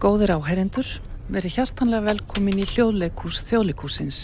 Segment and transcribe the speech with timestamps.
[0.00, 0.86] Góðir áherendur,
[1.28, 4.20] verið hjartanlega velkomin í hljóðleikús þjóðleikúsins.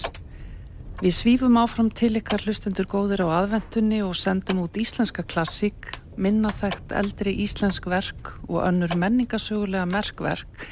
[1.02, 6.96] Við svífum áfram til ykkar hlustendur góðir á aðventunni og sendum út íslenska klassík, minnaþægt
[6.96, 10.64] eldri íslensk verk og önnur menningasögulega merkverk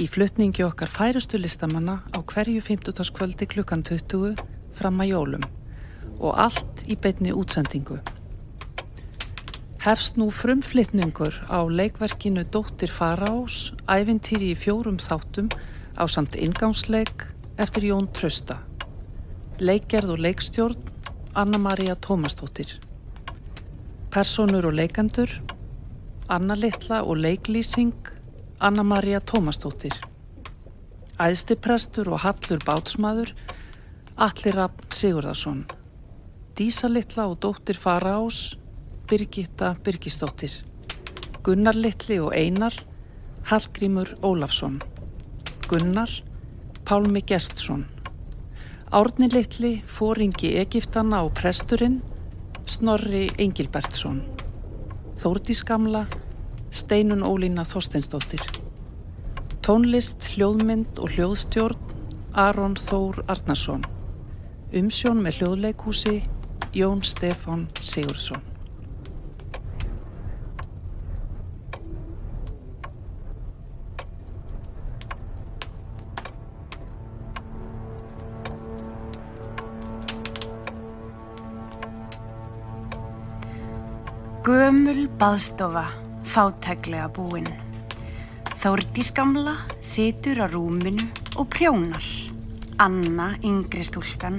[0.00, 3.12] í flutningi okkar færustu listamanna á hverju 50.
[3.12, 4.40] kvöldi klukkan 20
[4.72, 5.50] fram að jólum
[6.16, 8.00] og allt í beitni útsendingu.
[9.86, 15.46] Hefst nú frumflitningur á leikverkinu Dóttir Faraós, æfintýri í fjórum þáttum
[15.94, 17.28] á samt ingánsleik
[17.62, 18.56] eftir Jón Trösta.
[19.62, 20.90] Leikgerð og leikstjórn
[21.38, 22.74] Anna-Maria Tómastóttir.
[24.10, 25.30] Personur og leikandur
[26.26, 28.10] Anna Littla og leiklýsing
[28.58, 29.94] Anna-Maria Tómastóttir.
[31.22, 33.36] Æðstiprestur og Hallur Bátsmaður
[34.18, 35.62] Allir Rapp Sigurðarsson.
[36.58, 38.56] Dísa Littla og Dóttir Faraós
[39.10, 40.50] Birgitta Birgistóttir.
[41.42, 42.74] Gunnar Littli og Einar
[43.46, 44.80] Hallgrímur Ólafsson.
[45.68, 46.10] Gunnar
[46.84, 47.84] Pálmi Gestsson.
[48.90, 52.00] Árni Littli, fóringi Egiptana og presturinn,
[52.66, 54.24] Snorri Engilbertsson.
[55.22, 56.06] Þórdís Gamla,
[56.70, 58.42] Steinun Ólína Þorsteinsdóttir.
[59.62, 61.94] Tónlist, hljóðmynd og hljóðstjórn,
[62.34, 63.86] Aron Þór Arnason.
[64.74, 66.18] Umsjón með hljóðleikúsi,
[66.74, 68.55] Jón Stefán Sigursson.
[84.46, 85.88] Gömul baðstofa,
[86.22, 87.48] fátæklega búinn.
[88.62, 91.02] Þórdís gamla situr á rúminu
[91.34, 92.06] og prjónar.
[92.78, 94.38] Anna, yngri stúlkan,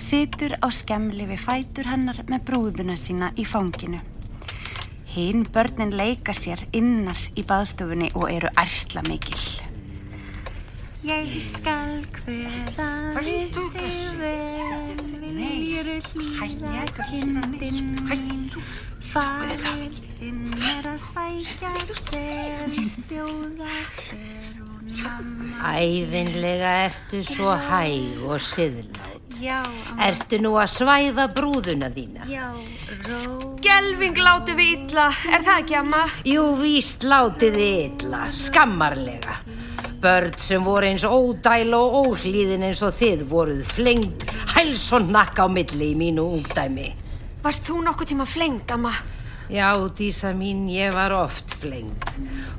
[0.00, 4.00] situr á skemli við fætur hennar með brúðuna sína í fanginu.
[5.12, 9.36] Hinn börnin leika sér innar í baðstofunni og eru ærsla mikil.
[11.02, 18.44] Ég skal hverða við þig vel, viljuru hlýða kindin mín.
[19.10, 25.72] Farinn er að sækja sér sjóða hver og mamma.
[25.74, 29.40] Æfinlega ertu svo hæg og siðlátt.
[29.42, 29.58] Já.
[30.06, 32.30] Ertu nú að svæfa brúðuna þína?
[32.30, 32.46] Já,
[33.08, 33.50] ró.
[33.66, 36.06] Gelving látu við illa, er það ekki amma?
[36.30, 39.40] Jú, víst látið þið illa, skammarlega.
[40.02, 44.24] Börn sem voru eins ódæl og óhlýðin eins og þið voruð flengt
[44.56, 46.88] hæls og nakka á milli í mínu ungdæmi.
[47.44, 48.90] Varst þú nokkuð tíma flengt, amma?
[49.46, 52.16] Já, dísa mín, ég var oft flengt.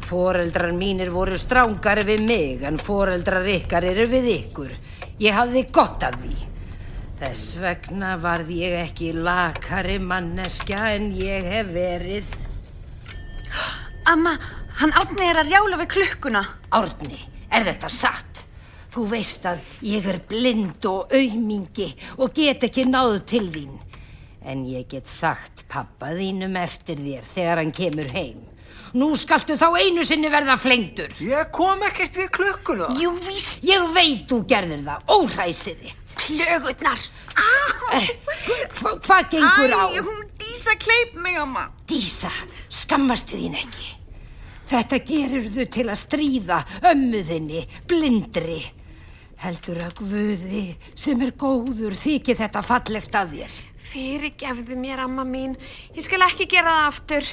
[0.07, 4.71] Foreldrar mínir voru strángari við mig en foreldrar ykkar eru við ykkur.
[5.19, 6.37] Ég hafði gott af því.
[7.19, 12.39] Þess vegna varð ég ekki lakari manneskja en ég hef verið.
[14.07, 14.37] Amma,
[14.79, 16.47] hann átni er að rjála við klukkuna.
[16.71, 17.19] Árni,
[17.53, 18.43] er þetta satt?
[18.93, 23.77] Þú veist að ég er blind og aumingi og get ekki náðu til þín.
[24.45, 28.41] En ég get sagt pappa þínum eftir þér þegar hann kemur heim.
[28.93, 31.09] Nú skaltu þá einu sinni verða flengtur.
[31.25, 32.91] Ég kom ekkert við klukkuna.
[32.99, 33.63] Jú, víst.
[33.65, 36.13] Ég veit þú gerðir það, óhræsið þitt.
[36.27, 37.07] Klögutnar.
[37.97, 38.11] Eh,
[38.77, 39.83] hva, hvað gengur á?
[39.97, 41.71] hún dísa kleip mig, amma.
[41.89, 42.29] Dísa,
[42.69, 44.02] skammastu þín ekki.
[44.69, 46.61] Þetta gerir þú til að stríða
[46.93, 48.61] ömmuðinni, blindri.
[49.43, 50.63] Heldur að Guði
[50.95, 53.57] sem er góður þykir þetta fallegt af þér.
[53.93, 55.57] Fyrirgefðu mér, amma mín.
[55.93, 57.31] Ég skal ekki gera það aftur.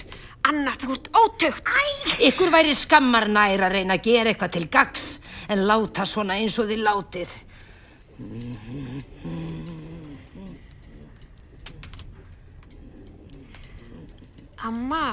[0.51, 1.71] Anna, þú ert ótögt.
[1.71, 1.85] Æ!
[2.31, 5.07] Ykkur væri skammar nær að reyna að gera eitthvað til gags
[5.49, 7.37] en láta svona eins og þið látið.
[14.69, 15.05] Amma,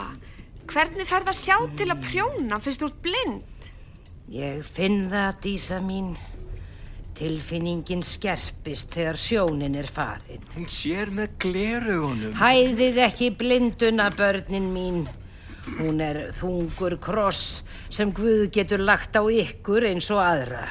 [0.71, 3.69] hvernig fer það sjá til að prjóna fyrst ert blind?
[4.27, 6.15] Ég finn það, Dísa mín.
[7.17, 10.43] Tilfinningin skerpist þegar sjónin er farin.
[10.53, 12.35] Hún sér með glerugunum.
[12.37, 14.99] Hæðið ekki blinduna, börnin mín.
[15.79, 20.67] Hún er þungur kross sem Guð getur lagt á ykkur eins og aðra.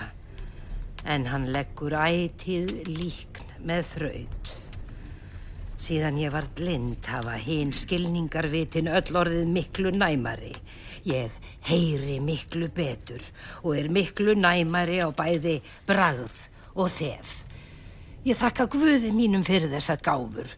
[1.04, 4.54] En hann leggur ætið líkn með þraut.
[5.76, 10.54] Síðan ég var blind hafa hinn skilningarvitin öll orðið miklu næmari.
[11.04, 11.34] Ég
[11.68, 13.22] heyri miklu betur
[13.62, 17.34] og er miklu næmari á bæði bragð og þef.
[18.26, 20.48] Ég þakka Guði mínum fyrir þessar gáfur,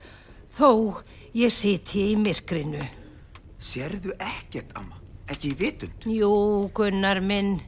[0.57, 1.03] þó
[1.37, 2.87] ég siti í myrkrinu.
[3.59, 4.97] Sérðu ekkert, amma?
[5.29, 6.07] Ekki í vitund?
[6.09, 6.31] Jú,
[6.73, 7.59] Gunnar minn,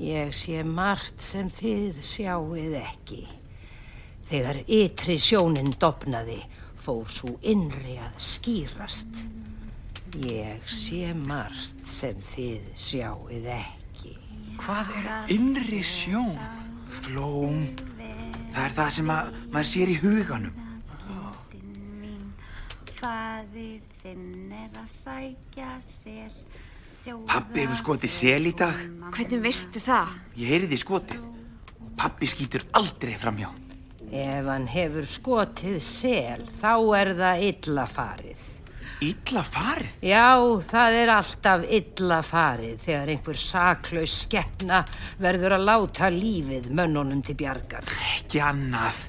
[0.00, 3.20] ég sé margt sem þið sjáið ekki.
[4.30, 6.40] Þegar ytri sjónin dopnaði,
[6.80, 9.20] fór svo innri að skýrast.
[10.26, 14.16] Ég sé margt sem þið sjáið ekki.
[14.60, 16.34] Hvað er innri sjón?
[17.04, 17.62] Flóm.
[18.50, 20.66] Það er það sem að, maður sér í huganum.
[23.00, 26.32] Fadir þinn er að sækja sel.
[27.30, 28.76] Pappi hefur skotið sel í dag.
[29.14, 30.18] Hvernig veistu það?
[30.36, 31.26] Ég heyri því skotið.
[32.00, 33.52] Pappi skýtur aldrei framhjá.
[34.10, 38.40] Ef hann hefur skotið sel, þá er það illa farið.
[39.06, 40.00] Illa farið.
[40.04, 40.34] Já,
[40.66, 44.82] það er alltaf illa farið þegar einhver saklaus skeppna
[45.22, 47.86] verður að láta lífið mönnunum til bjargar.
[48.16, 49.06] Ekki annað.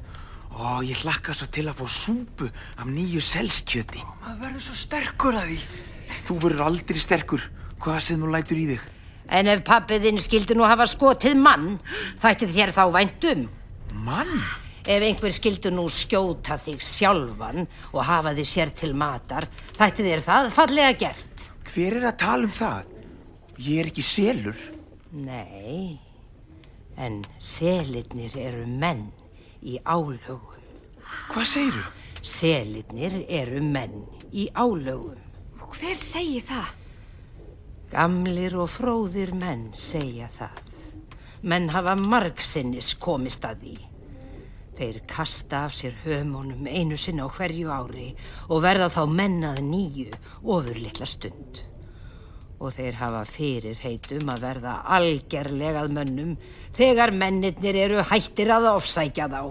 [0.53, 2.47] Ó, ég hlakka svo til að fá súpu
[2.77, 4.05] af nýju selskjöti.
[4.21, 5.59] Maður verður svo sterkur að því.
[6.29, 7.45] Þú verður aldrei sterkur,
[7.81, 8.89] hvað sem þú lætur í þig.
[9.31, 11.71] En ef pappiðinn skildi nú hafa skotið mann,
[12.21, 13.47] þætti þér þá væntum.
[14.05, 14.35] Mann?
[14.81, 19.45] Ef einhver skildi nú skjóta þig sjálfan og hafa þig sér til matar,
[19.77, 21.43] þætti þér það fallega gert.
[21.69, 22.95] Hver er að tala um það?
[23.61, 24.63] Ég er ekki selur.
[25.11, 25.99] Nei,
[26.97, 29.11] en selirnir eru menn
[29.61, 30.57] í álögum.
[31.29, 31.85] Hvað segirðu?
[32.21, 34.01] Selirnir eru menn
[34.33, 35.21] í álögum.
[35.61, 36.73] Og hver segir það?
[37.91, 40.59] Gamlir og fróðir menn segja það.
[41.41, 43.77] Menn hafa margsinnis komist að því.
[44.81, 48.07] Þeir kasta af sér hömunum einu sinni á hverju ári
[48.47, 51.59] og verða þá mennað nýju ofur litla stund.
[52.57, 56.33] Og þeir hafa fyrir heitum að verða algerlegað mönnum
[56.73, 59.41] þegar mennirnir eru hættir að ofsækja þá.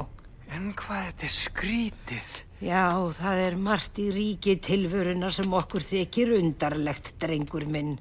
[0.50, 2.36] En hvað þetta er skrítið?
[2.66, 2.90] Já,
[3.22, 8.00] það er margt í ríki tilvöruna sem okkur þykir undarlegt, drengur minn.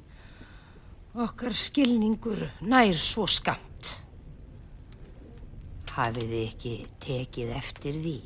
[1.13, 3.68] Okkar skilningur nær svo skamt.
[5.89, 8.17] Hafið þið ekki tekið eftir því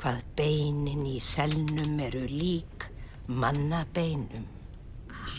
[0.00, 2.86] hvað beinin í selnum eru lík
[3.26, 4.46] mannabeinum.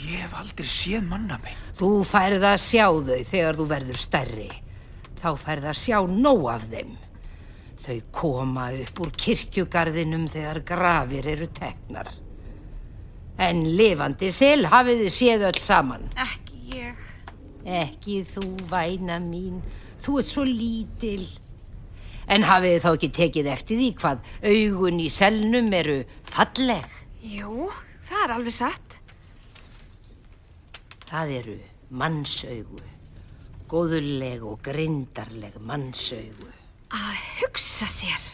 [0.07, 1.59] Ég hef aldrei séð mannabein.
[1.79, 4.47] Þú færð að sjá þau þegar þú verður stærri.
[5.17, 6.93] Þá færð að sjá nóg af þeim.
[7.87, 12.11] Þau koma upp úr kirkjugarðinum þegar grafir eru teknar.
[13.37, 16.07] En lifandi sel hafið þið séð öll saman.
[16.19, 17.03] Ekki ég.
[17.63, 19.61] Ekki þú, væna mín.
[20.03, 21.27] Þú ert svo lítil.
[22.27, 25.97] En hafið þið þá ekki tekið eftir því hvað augun í selnum eru
[26.27, 26.97] falleg?
[27.23, 27.69] Jú,
[28.09, 28.97] það er alveg satt.
[31.07, 31.55] Það eru
[31.89, 32.81] mannsaugu.
[33.71, 36.51] Góðuleg og grindarleg mannsaugu.
[36.95, 38.27] Að hugsa sér.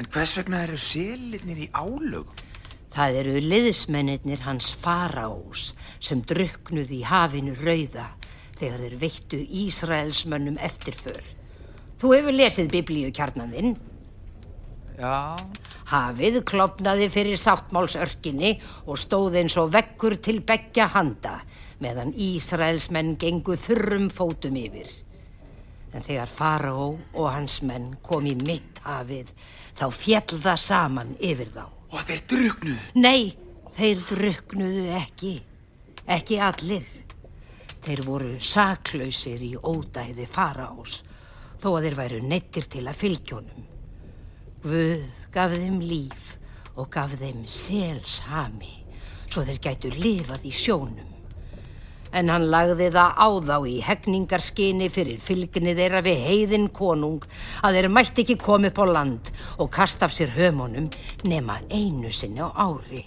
[0.00, 2.46] En hvers vegna eru selirnir í álögum?
[2.90, 5.70] Það eru liðsmennirnir hans faraós
[6.02, 8.08] sem druknuð í hafinu rauða
[8.58, 11.20] þegar þeir veittu Ísraelsmönnum eftirför.
[12.00, 13.74] Þú hefur lesið biblíu kjarnanðinn.
[15.00, 15.36] Já,
[15.90, 18.52] Hafið klopnaði fyrir sáttmálsörkinni
[18.86, 21.40] og stóð eins og vekkur til beggja handa
[21.82, 24.90] meðan Ísraelsmenn gengu þurrum fótum yfir.
[25.90, 29.32] En þegar Faraó og hans menn kom í mitt hafið
[29.80, 31.64] þá fjall það saman yfir þá.
[31.90, 32.78] Og þeir druknuðu.
[33.02, 33.34] Nei,
[33.74, 35.34] þeir druknuðu ekki.
[36.06, 36.86] Ekki allir.
[37.80, 41.00] Þeir voru saklausir í ódæði faraós,
[41.60, 43.68] þó að þeir væru neittir til að fylgjónum.
[44.64, 46.34] Guð gaf þeim líf
[46.76, 48.74] og gaf þeim selshami,
[49.28, 51.08] svo þeir gætu lifað í sjónum.
[52.10, 57.22] En hann lagði það á þá í hegningarskyni fyrir fylgni þeirra við heiðin konung
[57.62, 59.30] að þeir mætti ekki koma upp á land
[59.62, 60.90] og kasta af sér hömunum
[61.22, 63.04] nema einu sinni á ári.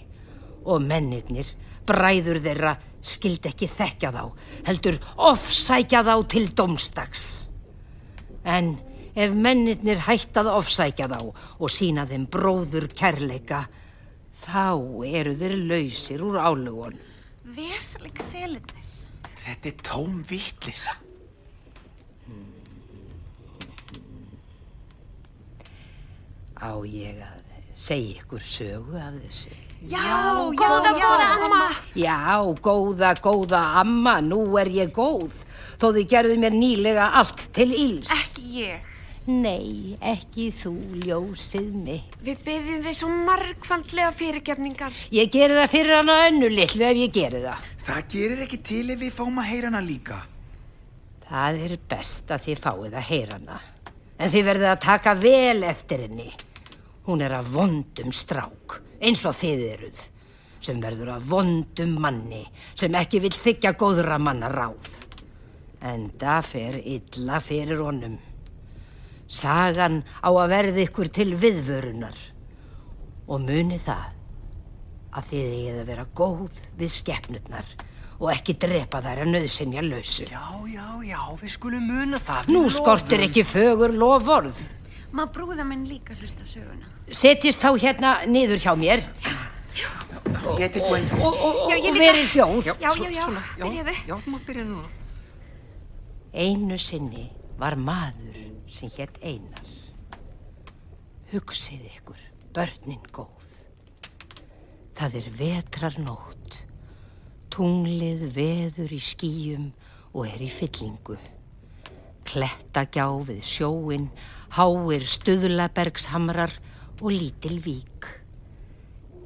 [0.64, 1.50] Og mennirnir,
[1.84, 4.24] bræður þeirra, skildi ekki þekka þá,
[4.70, 7.43] heldur ofsækja þá til domstags.
[8.44, 8.76] En
[9.16, 13.64] ef mennirnir hættað ofsækja þá og sína þeim bróður kærleika,
[14.44, 14.76] þá
[15.08, 16.98] eru þeir lausir úr álugun.
[17.54, 18.80] Vesalik selinir.
[19.44, 20.94] Þetta er tóm vittlisa.
[26.64, 27.40] Á ég að
[27.76, 29.52] segja ykkur sögu af þessu?
[29.84, 30.00] Já,
[30.56, 31.64] góða, góða amma.
[31.98, 35.42] Já, góða, góða amma, nú er ég góð,
[35.78, 38.12] þó þið gerðu mér nýlega allt til íls.
[38.14, 38.90] Ekki ég.
[39.24, 42.16] Nei, ekki þú, ljósið mitt.
[42.20, 44.98] Við byggjum þið svo margfaldlega fyrirgefningar.
[45.16, 47.62] Ég geri það fyrir hana önnu litlu ef ég geri það.
[47.86, 50.18] Það gerir ekki til ef við fáum að heyra hana líka.
[51.24, 53.56] Það er best að þið fáið að heyra hana.
[54.20, 56.28] En þið verðið að taka vel eftir henni.
[57.08, 60.04] Hún er að vondum strák, eins og þið eruð,
[60.64, 62.44] sem verður að vondum manni,
[62.76, 64.92] sem ekki vill þykja góðra manna ráð.
[65.84, 68.16] En það fer illa fyrir honum.
[69.28, 72.16] Sagan á að verði ykkur til viðvörunar.
[73.28, 74.10] Og muni það
[75.14, 77.68] að þið eigið að vera góð við skeppnurnar
[78.20, 80.26] og ekki drepa þær að nöðsynja lausu.
[80.30, 82.48] Já, já, já, við skulum muna það.
[82.54, 83.28] Nú skortir lofum.
[83.28, 84.58] ekki fögur lofvorð.
[85.14, 86.88] Má brúða minn líka hlusta á söguna?
[87.14, 89.04] Setjist þá hérna niður hjá mér
[90.58, 91.06] Ég tek nú einn.
[91.20, 91.98] og, og, Já, og líka.
[91.98, 92.64] verið hljóð.
[92.66, 93.26] Já, já, já,
[93.58, 93.94] Já, byrjaðu.
[94.08, 94.88] já, þú mátt byrja núna.
[96.34, 97.28] Einu sinni
[97.62, 98.34] var maður
[98.66, 99.68] sem hétt Einar.
[101.30, 103.52] Hugsið ykkur, börnin góð.
[104.98, 106.56] Það er vetrarnótt.
[107.54, 109.68] Tunglið veður í skýjum
[110.10, 111.14] og er í fyllingu.
[112.26, 114.08] Klettagjá við sjóin,
[114.58, 116.56] háir stuðlabergshamrar
[116.98, 118.08] og lítil vík.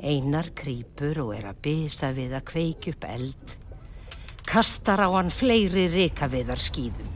[0.05, 3.57] Einar krýpur og er að bysa við að kveiki upp eld.
[4.49, 7.11] Kastar á hann fleiri rikaviðar skýðum.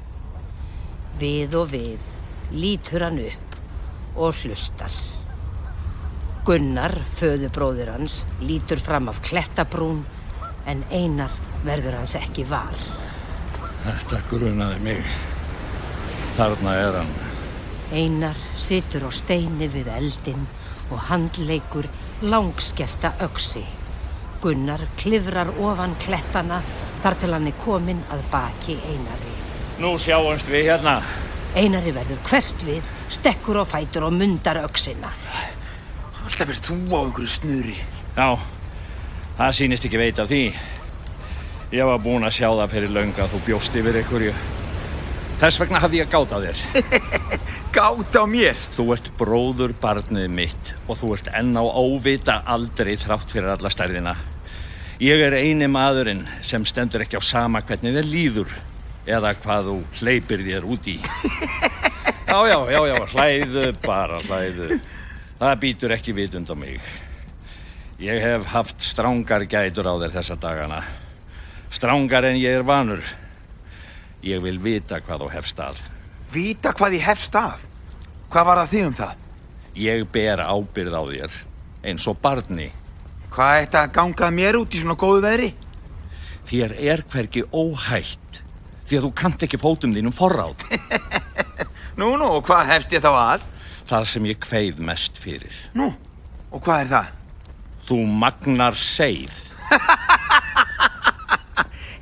[1.16, 2.10] Við og við
[2.52, 3.56] lítur hann upp
[4.20, 4.92] og hlustar.
[6.44, 10.02] Gunnar, föðubróðir hans, lítur fram af klettabrún
[10.68, 11.32] en Einar
[11.64, 12.76] verður hans ekki var.
[13.86, 15.12] Þetta grunaði mig.
[16.36, 17.14] Þarna er hann.
[17.92, 20.44] Einar situr á steini við eldin
[20.90, 21.88] og handleikur
[22.20, 23.64] langskefta öksi.
[24.42, 26.58] Gunnar klifrar ofan klettana
[27.02, 29.34] þar til hann er kominn að baki Einari.
[29.78, 30.96] Nú sjáumst við hérna.
[31.54, 35.12] Einari verður hvert við, stekkur á fætur og mundar öksina.
[36.24, 37.76] Alltaf verður þú á einhverju snuri.
[38.16, 38.28] Já,
[39.38, 40.42] það sýnist ekki veit af því.
[41.72, 44.34] Ég var búinn að sjá það fyrir lönga að þú bjóst yfir einhverju.
[45.42, 46.66] Þess vegna hafði ég gátt á þér.
[47.78, 48.58] Gátt á mér.
[48.74, 53.70] Þú ert bróður barnið mitt og þú ert enn á óvita aldrei þrátt fyrir alla
[53.72, 54.18] stærðina.
[55.02, 58.50] Ég er eini maðurinn sem stendur ekki á sama hvernig þið líður
[59.10, 60.92] eða hvað þú hleypir þér út í.
[62.28, 64.76] Já, já, já, já, hlæðu bara, hlæðu.
[65.40, 66.78] Það býtur ekki vitund á mig.
[67.98, 70.78] Ég hef haft strángar gætur á þér þessa dagana.
[71.74, 73.02] Strángar en ég er vanur.
[74.22, 75.80] Ég vil vita hvað þú hefst að.
[76.30, 77.66] Vita hvað ég hef stað.
[78.30, 79.26] Hvað var það þig um það?
[79.82, 81.42] Ég ber ábyrð á þér,
[81.90, 82.70] eins og barni.
[83.32, 85.52] Hvað ætti að gangað mér út í svona góðu veðri?
[86.50, 88.42] Þér er hvergi óhætt,
[88.84, 90.66] því að þú kant ekki fótum þínum forráð.
[92.00, 93.42] Nú, nú, og hvað hefst ég þá að?
[93.84, 95.56] Það sem ég kveið mest fyrir.
[95.76, 95.90] Nú,
[96.48, 97.10] og hvað er það?
[97.84, 99.34] Þú magnar seið.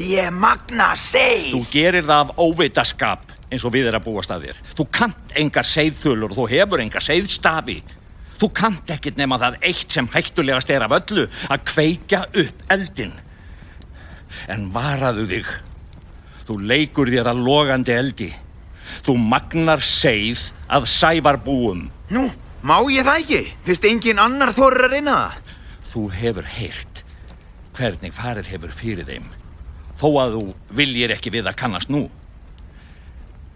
[0.01, 1.51] Ég magna seg.
[1.53, 4.61] Þú gerir það af óvitaskap, eins og við er að búast að þér.
[4.79, 7.81] Þú kant enga seiðþulur og þú hefur enga seiðstafi.
[8.41, 13.13] Þú kant ekkit nema það eitt sem hættulegast er af öllu, að kveikja upp eldin.
[14.49, 15.51] En varaðu þig.
[16.49, 18.31] Þú leikur þér að logandi eldi.
[19.05, 20.41] Þú magnar seið
[20.73, 21.85] að sæfarbúum.
[22.11, 22.25] Nú,
[22.65, 23.43] má ég það ekki?
[23.69, 25.53] Fyrst engin annar þorir að reyna það?
[25.91, 27.05] Þú hefur heyrt
[27.81, 29.29] hvernig farið hefur fyrir þeim,
[29.97, 30.43] þó að þú
[30.77, 32.03] viljir ekki við að kannast nú.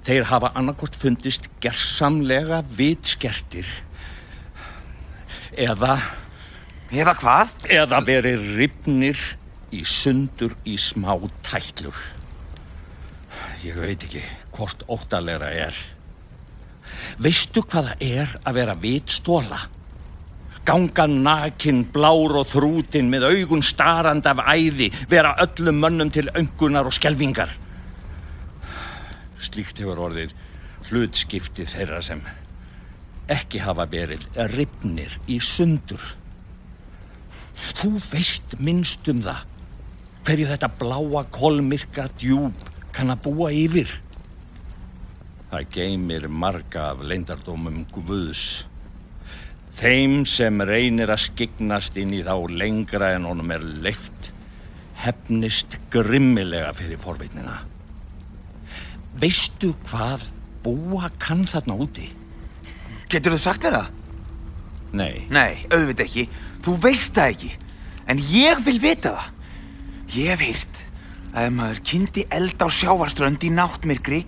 [0.05, 3.69] Þeir hafa annarkort fundist gersamlega vitskertir
[5.57, 5.97] eða,
[6.95, 7.55] Eða hvað?
[7.75, 9.19] eða verið ripnir
[9.75, 11.97] í sundur í smá tætlur.
[13.65, 14.23] Ég veit ekki
[14.55, 15.79] hvort óttalegra er.
[17.19, 19.63] Veistu hvað það er að vera vitstóla?
[20.65, 26.89] Ganga nakin, blár og þrútin með augun starand af æði, vera öllum mönnum til öngunar
[26.89, 27.51] og skelvingar.
[29.45, 30.33] Slíkt hefur orðið
[30.89, 32.23] hlutskipti þeirra sem
[33.33, 36.03] ekki hafa verið ripnir í sundur.
[37.79, 39.45] Þú veist minnst um það,
[40.27, 43.91] hverju þetta bláa kolmirka djúb kann að búa yfir.
[45.51, 48.65] Það geymir marga af leindardómum Guðs.
[49.79, 54.31] Þeim sem reynir að skyggnast inn í þá lengra en honum er leift,
[55.03, 57.61] hefnist grimmilega fyrir forvitnina.
[59.19, 60.29] Veistu hvað
[60.65, 62.07] búa kann þarna úti?
[63.13, 63.93] Getur þú sagt mér það?
[64.95, 66.25] Nei, Nei, auðvitað ekki.
[66.65, 67.51] Þú veist það ekki.
[68.11, 69.31] En ég vil vita það.
[70.15, 70.81] Ég hef heyrt
[71.35, 74.21] að ef maður kynnti eld á sjávarströnd í náttmyrkri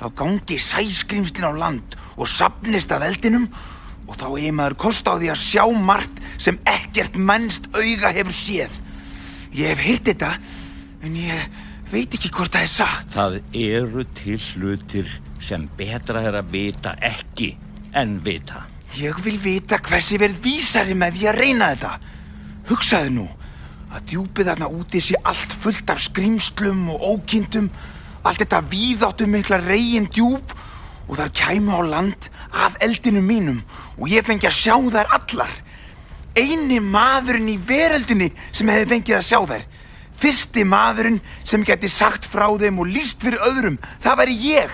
[0.00, 3.46] þá gangi sæskrimslin á land og sapnist af eldinum
[4.10, 8.36] og þá eigi maður kost á því að sjá margt sem ekkert mennst auga hefur
[8.36, 8.76] séð.
[9.56, 10.34] Ég hef heyrt þetta
[11.06, 11.58] en ég
[11.90, 13.08] veit ekki hvort það er satt.
[13.14, 15.08] það eru til hlutir
[15.40, 17.54] sem betra er að vita ekki
[17.92, 18.64] en vita.
[18.98, 21.92] Ég vil vita hversi verð vísari með því að reyna þetta.
[22.70, 23.26] Hugsaðu nú
[23.90, 27.70] að djúpið þarna úti sé allt fullt af skrimslum og ókindum,
[28.22, 30.54] allt þetta víðáttum mikla reygin djúp
[31.08, 33.62] og þar kæmu á land að eldinu mínum
[33.98, 35.54] og ég fengi að sjá þær allar.
[36.38, 39.64] Eini maðurinn í veröldinni sem hefði fengið að sjá þær.
[40.20, 41.18] Fyrsti maðurinn
[41.48, 44.70] sem geti sagt frá þeim og líst fyrir öðrum, það væri ég.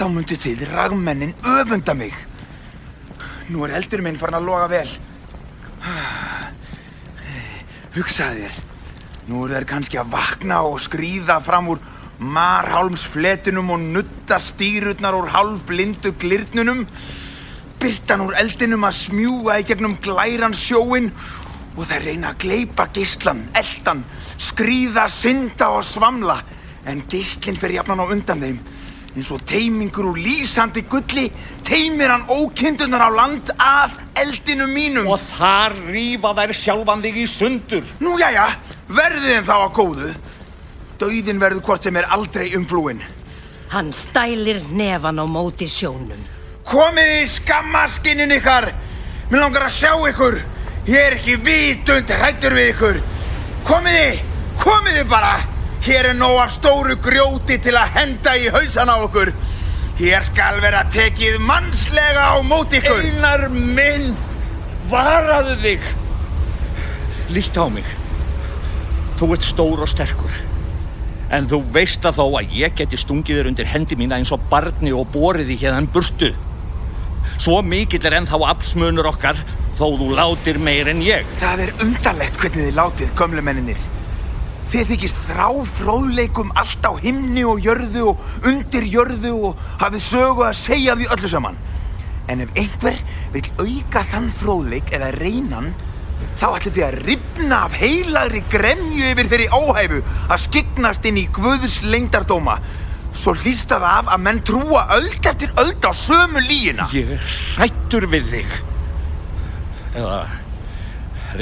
[0.00, 2.14] Þá myndu þið ragmennin öfunda mig.
[3.52, 4.94] Nú er eldur minn farin að loga vel.
[7.98, 8.56] Hugsaði þér,
[9.28, 11.84] nú eru þær kannski að vakna og skrýða fram úr
[12.16, 16.86] marhálmsfletunum og nutta stýrutnar úr hálfblindu glirnunum.
[17.84, 21.12] Byrtan úr eldinum að smjúga í gegnum glæran sjóin
[21.76, 24.06] og þær reyna að gleipa gíslan, eldan,
[24.48, 26.40] skrýða, synda og svamla.
[26.88, 28.68] En gíslinn fer jafnan á undan þeim.
[29.14, 31.26] Eins og teimingur úr lýsandi gulli
[31.66, 35.08] teimir hann ókindunar á land að eldinu mínum.
[35.10, 37.88] Og þar rífa þær sjálfan þig í sundur.
[38.00, 38.46] Nú jæja,
[38.88, 40.12] verðið þeim þá að góðu.
[41.00, 43.02] Dauðin verður hvort sem er aldrei umflúin.
[43.70, 46.24] Hann stælir nefan á móti sjónum.
[46.66, 48.70] Komið í skammaskinin ykkar.
[49.30, 50.40] Mér langar að sjá ykkur.
[50.86, 53.00] Ég er ekki vitund hrættur við ykkur.
[53.66, 54.20] Komiði,
[54.62, 55.38] komiði bara.
[55.80, 59.30] Hér er nóg af stóru grjóti til að henda í hausan á okkur.
[59.96, 63.00] Hér skal vera tekið mannslega á móti ykkur.
[63.00, 64.10] Einar minn,
[64.92, 65.86] varaðu þig.
[67.32, 67.88] Líkt á mig.
[69.16, 70.36] Þú ert stór og sterkur.
[71.32, 74.44] En þú veist að þó að ég geti stungið þér undir hendi mína eins og
[74.50, 76.34] barni og borið í hérðan burtu.
[77.40, 79.40] Svo mikill er ennþá aflsmunur okkar
[79.78, 81.24] þó þú látir meir en ég.
[81.40, 83.88] Það er undarlegt hvernig þið látið, gömlumenninir.
[84.70, 85.46] Þið þykist þrá
[85.80, 91.08] fróðleikum allt á himni og jörðu og undir jörðu og hafið sögu að segja því
[91.16, 91.58] öllu saman.
[92.30, 93.00] En ef einhver
[93.34, 95.72] vil auka þann fróðleik eða reynan,
[96.38, 101.26] þá ætlum þið að ripna af heilagri gremju yfir þeirri óhæfu að skyggnast inn í
[101.34, 102.60] Guðs lengdardóma.
[103.10, 106.86] Svo hlýsta það af að menn trúa öld eftir öld á sömu líina.
[106.94, 108.58] Ég er hrættur við þig.
[109.98, 110.26] Eða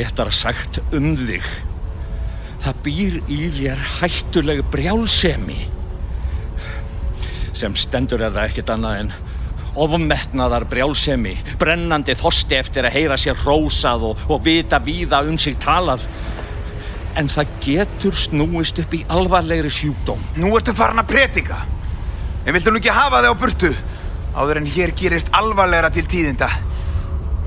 [0.01, 1.45] réttar sagt um þig.
[2.63, 5.59] Það býr í þér hættuleg brjálsemi.
[7.59, 9.13] Sem stendur er það ekkert annað en
[9.79, 15.59] ofmetnaðar brjálsemi, brennandi þosti eftir að heyra sér hrósað og, og vita víða um sig
[15.63, 16.03] talað.
[17.19, 20.21] En það getur snúist upp í alvarlegri sjúkdóm.
[20.39, 21.63] Nú ertu farin að predika.
[22.45, 23.73] En viltu nú ekki hafa þig á burtu?
[24.39, 26.51] Áður en hér gerist alvarlegra til tíðinda.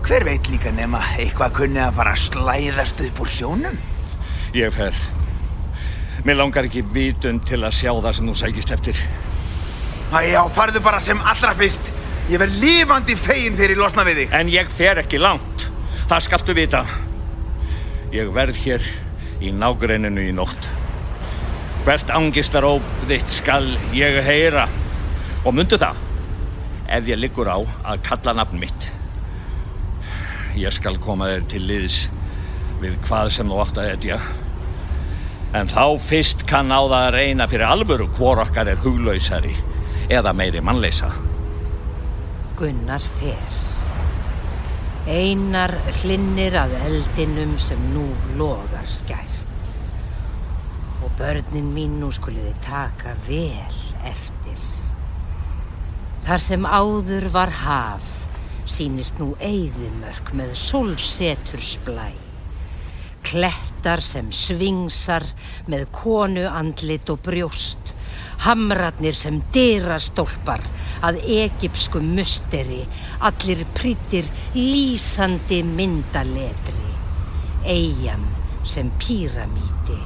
[0.02, 3.80] Hver veit líka nema eitthvað kunni að fara að slæðast upp úr sjónum?
[4.54, 4.96] Ég fer.
[6.28, 9.04] Mér langar ekki vitund til að sjá það sem þú sækist eftir.
[10.12, 11.88] Æjá, farðu bara sem allra fyrst.
[12.28, 14.36] Ég verð lifandi fegin þegar ég losna við þig.
[14.36, 15.66] En ég fer ekki langt.
[16.12, 16.84] Það skaltu vita.
[18.12, 18.84] Ég verð hér
[19.40, 20.68] í nágreininu í nótt.
[21.86, 24.68] Hvert angistaróp þitt skal ég heyra.
[25.48, 25.96] Og myndu það,
[26.92, 28.92] ef ég liggur á að kalla nafn mitt.
[30.60, 32.04] Ég skal koma þér til liðs
[32.84, 34.22] við hvað sem þú átt að etja.
[35.58, 39.52] En þá fyrst kann á það að reyna fyrir alvöru hvor okkar er huglausari
[40.12, 41.10] eða meiri mannleisa.
[42.60, 43.58] Gunnar fer.
[45.12, 48.06] Einar hlinnir að eldinum sem nú
[48.40, 49.74] logar skært.
[51.02, 54.62] Og börnin mín nú skuliði taka vel eftir.
[56.22, 58.06] Þar sem áður var haf,
[58.70, 62.12] sínist nú eyðimörk með sólsetursblæ.
[63.26, 65.26] Klettar sem svingsar
[65.72, 67.94] með konu andlit og brjóst.
[68.42, 70.64] Hamratnir sem dyrastólpar
[71.06, 72.82] að egypsku musteri,
[73.22, 76.90] allir prítir lýsandi myndaletri.
[77.66, 78.26] Eyjan
[78.66, 80.00] sem píramíti.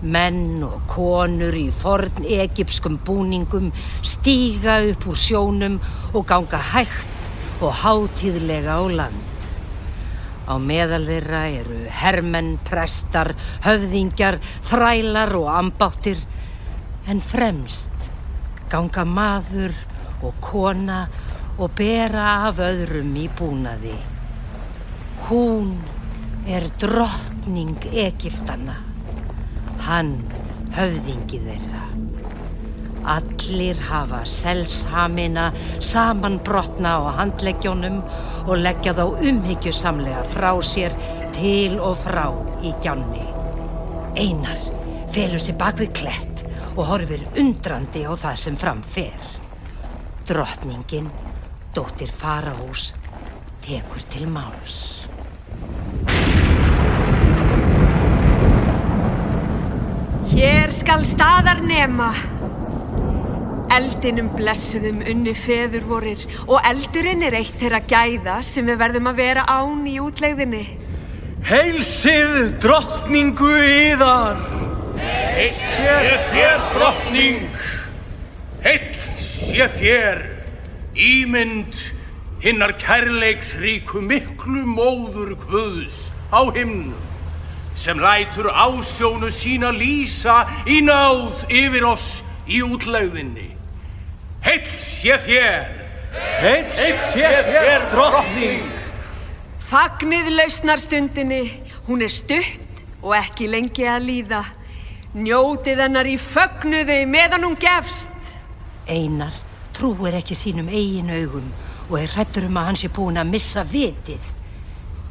[0.00, 3.68] Menn og konur í forn egypskum búningum
[4.00, 5.76] stíga upp úr sjónum
[6.14, 7.28] og ganga hægt
[7.60, 9.29] og hátíðlega á land.
[10.50, 16.18] Á meðal þeirra eru hermenn, prestar, höfðingjar, þrælar og ambáttir,
[17.06, 18.10] en fremst
[18.70, 19.74] ganga maður
[20.26, 21.04] og kona
[21.60, 23.94] og bera af öðrum í búnaði.
[25.28, 25.74] Hún
[26.50, 28.78] er drottning Egiptana,
[29.86, 30.16] hann
[30.76, 31.84] höfðingi þeirra.
[33.08, 38.02] Allir hafa selshamina samanbrotna á handleggjónum
[38.46, 40.96] og leggja þá umhyggjusamlega frá sér
[41.36, 42.28] til og frá
[42.60, 43.24] í gjánni.
[44.20, 44.60] Einar
[45.14, 46.44] felur sér bak við klett
[46.76, 49.28] og horfir undrandi á það sem framfer.
[50.28, 51.08] Drottningin,
[51.74, 52.92] dóttir Faraós,
[53.64, 55.06] tekur til máls.
[60.30, 62.12] Hér skal staðar nema.
[63.70, 69.20] Eldinum blessuðum unni feður vorir og eldurinn er eitt þeirra gæða sem við verðum að
[69.20, 70.64] vera án í útlegðinni.
[71.46, 74.40] Heilsið drottningu yðar.
[75.00, 77.46] Heill sé þér, drottning.
[78.64, 80.20] Heill sé þér,
[80.94, 81.78] ímynd
[82.42, 86.98] hinnar kærleiksríku miklu móður Guðs á himnum
[87.78, 93.59] sem lætur ásjónu sína lýsa í náð yfir oss í útlegðinni.
[94.40, 95.66] Heill sé þér,
[96.40, 98.70] Heill sé þér, drottning.
[99.68, 101.42] Fagnið lausnarstundinni,
[101.86, 104.40] hún er stutt og ekki lengi að líða.
[105.12, 108.38] Njótið hennar í fögnuði meðan hún gefst.
[108.88, 109.36] Einar
[109.76, 111.52] trúir ekki sínum eigin augum
[111.90, 114.24] og er hrættur um að hann sé búin að missa vitið.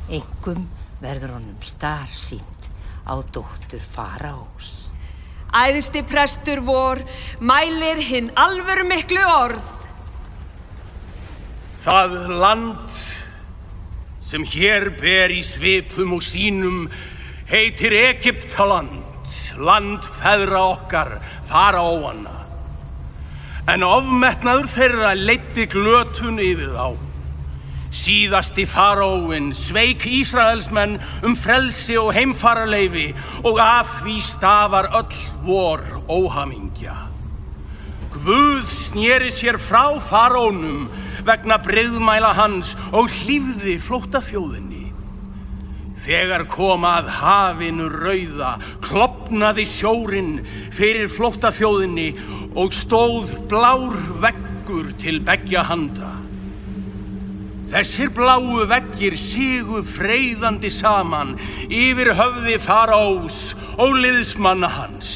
[0.09, 0.65] Engum
[1.03, 2.69] verður honum star sínt
[3.05, 4.78] á dóttur Faraós.
[5.49, 7.01] Æðsti prestur vor
[7.41, 9.75] mælir hinn alvöru miklu orð.
[11.79, 12.97] það land
[14.21, 16.89] sem hér ber í svipum og sínum
[17.49, 18.99] heitir Egyptaland,
[19.57, 21.15] land feðra okkar,
[21.49, 22.35] fara óana.
[23.69, 27.08] En ofmetnaður þeirra leiddi glötun yfir þá.
[27.89, 33.07] Síðasti faraóin sveik Ísraelsmenn um frelsi og heimfararleifi
[33.41, 36.93] og af því stafar öll vor óhamingja.
[38.13, 40.85] Guð snýri sér frá faraónum
[41.25, 44.85] vegna breyðmæla hans og hlýfði flótta þjóðinni.
[45.99, 48.53] Þegar kom að hafinu rauða,
[48.85, 50.31] klopnaði sjórin
[50.71, 52.13] fyrir flótta þjóðinni
[52.55, 56.28] og stóð blár veggur til begja handa.
[57.69, 61.35] Þessir bláu veggir sigu freyðandi saman
[61.69, 65.11] yfir höfði faraós og liðsmanna hans.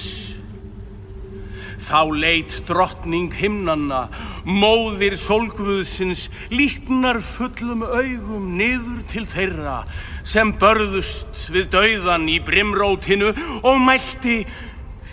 [1.84, 4.06] Þá leit drottning himnanna,
[4.46, 9.82] móðir sólguðsins, líknar fullum augum niður til þeirra
[10.24, 13.34] sem börðust við dauðan í brimrótinu
[13.66, 14.44] og mælti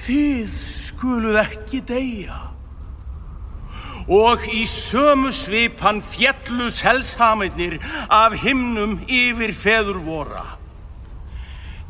[0.04, 2.49] þið skuluð ekki deyja.
[4.10, 7.78] Og í sömu svipan fjallu selshamiðnir
[8.10, 10.46] af himnum yfir feður vora.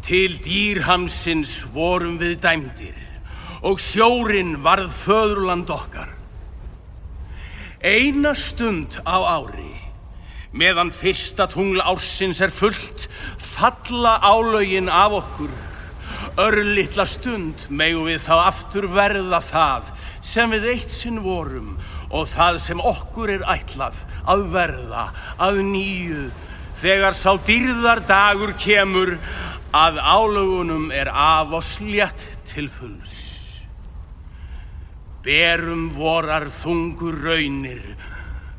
[0.04, 2.98] Til dýrhamsins vorum við dæmdir
[3.64, 6.12] og sjórin varð föðurland okkar.
[7.80, 9.76] Eina stund á ári,
[10.52, 13.06] meðan fyrsta tungla ársins er fullt,
[13.40, 15.52] falla álögin af okkur.
[16.40, 19.88] Örlittla stund megum við þá aftur verða það
[20.20, 21.78] sem við eitt sinn vorum
[22.10, 25.04] og það sem okkur er ætlað að verða
[25.38, 26.24] að nýju
[26.80, 29.16] þegar sá dýrðar dagur kemur
[29.76, 33.18] að álögunum er af og slétt til fulls.
[35.22, 37.84] Berum vorar þungur raunir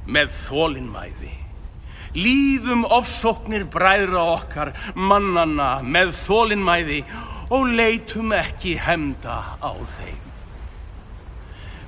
[0.05, 1.33] með þólinnmæði.
[2.15, 7.03] Líðum ofsóknir bræðra okkar mannana með þólinnmæði
[7.51, 10.20] og leitum ekki hemda á þeim.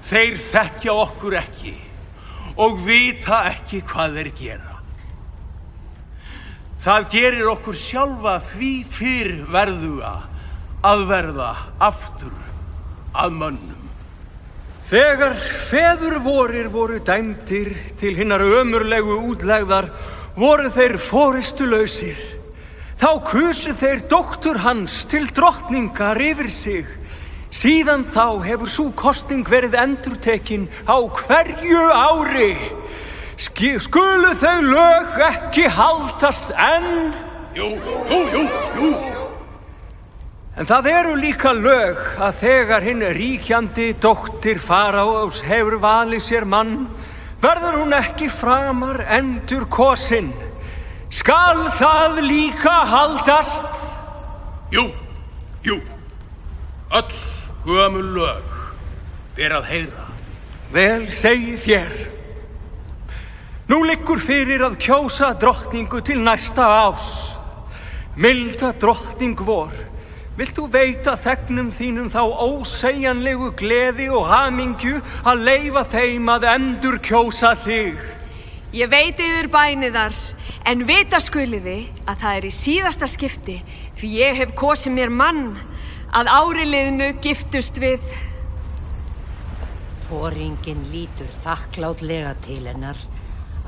[0.04, 1.74] Þeir þekkja okkur ekki
[2.60, 4.74] og vita ekki hvað þeir gera.
[6.84, 10.16] Það gerir okkur sjálfa því fyrr verðuga
[10.84, 12.36] að verða aftur
[13.16, 13.84] að mönnum.
[14.84, 15.38] Þegar
[15.70, 19.88] feður vorir voru dæmdir til hinnar ömurlegu útlegðar
[20.36, 22.20] voru þeir fóristu lausir.
[23.00, 26.92] Þá kusu þeir doktur hans til drottningar yfir sig.
[27.54, 32.56] Síðan þá hefur svo kostning verið endurtekin á hverju ári.
[33.38, 37.12] Ski, skulu þau lög ekki haldast enn?
[37.54, 37.76] Jú,
[38.10, 38.42] jú, jú,
[38.80, 38.90] jú.
[40.58, 46.88] En það eru líka lög að þegar hinn ríkjandi dóttir faraós hefur valið sér mann,
[47.42, 50.34] verður hún ekki framar endur kosin.
[51.14, 53.86] Skal það líka haldast?
[54.74, 54.90] Jú,
[55.62, 55.78] jú.
[56.94, 58.50] Öll gömul lög
[59.38, 60.08] ber að heyra.
[60.74, 61.94] Vel segi þér.
[63.70, 67.08] Nú liggur fyrir að kjósa drottningu til næsta ás.
[68.20, 69.74] Milda drottning vor,
[70.38, 77.00] vilt þú veita þegnum þínum þá ósegjanlegu gleði og hamingju að leifa þeim að endur
[77.02, 77.98] kjósa þig?
[78.74, 80.14] Ég veit yfir bæniðar,
[80.70, 83.58] en vita skuliði að það er í síðasta skipti
[83.98, 85.46] því ég hef kosið mér mann
[86.14, 88.04] að áriliðnu giftust við.
[90.06, 93.00] Fóringin lítur þakklátlega til hennar.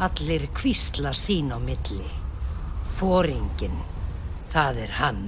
[0.05, 2.05] Allir kvísla sín á milli.
[2.99, 3.79] Fóringin,
[4.53, 5.23] það er hann.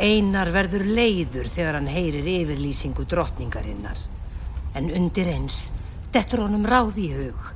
[0.00, 3.98] Einar verður leiður þegar hann heyrir yfirlýsingu drottningarinnar.
[4.78, 5.66] En undir eins,
[6.14, 7.48] dettur honum ráð í hug.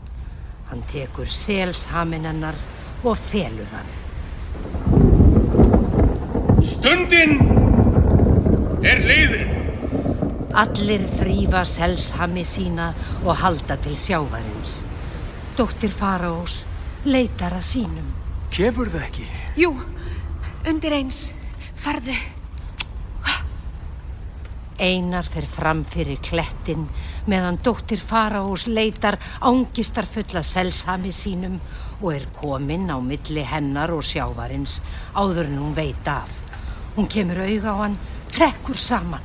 [0.68, 2.58] Hann tekur selshamin hennar
[3.04, 4.00] og felur hann.
[6.64, 7.36] Stundin
[8.84, 9.50] er leiðin.
[10.56, 12.86] Allir þrýfa selshami sína
[13.24, 14.78] og halda til sjávarins.
[15.58, 16.62] Dóttir Faraós
[17.04, 18.06] leitar að sínum.
[18.54, 19.26] Kemur það ekki?
[19.60, 19.74] Jú,
[20.64, 21.26] undir eins.
[21.84, 22.16] Farðu.
[24.80, 26.88] Einar fer fram fyrir klettin
[27.30, 31.60] meðan dóttir Faraós leitar ángistar fulla selshami sínum
[32.00, 34.80] og er komin á milli hennar og sjávarins
[35.14, 36.43] áður en hún veit af.
[36.96, 37.96] Hún kemur auga á hann,
[38.34, 39.22] trekkur saman.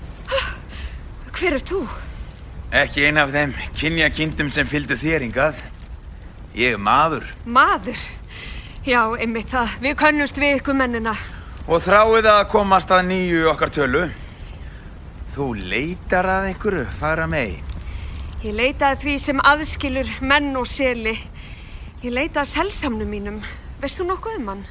[1.33, 1.83] Hver er þú?
[2.75, 5.61] Ekki ein af þeim kynja kindum sem fylgdu þér hingað.
[6.57, 7.99] Ég er maður Maður.
[8.85, 9.75] Já, einmitt það.
[9.83, 11.13] Við könnust við ykkur mennina.
[11.69, 14.03] og þráið að komast að nýju okkar tölu.
[15.29, 17.61] Þú leitar að einhverju, fara mei.
[18.41, 21.13] Ég leitaði því sem aðskilur menn og seli.
[22.01, 23.39] Ég leitaði selsamnum mínum.
[23.81, 24.65] Veist þú nokkuð um hann?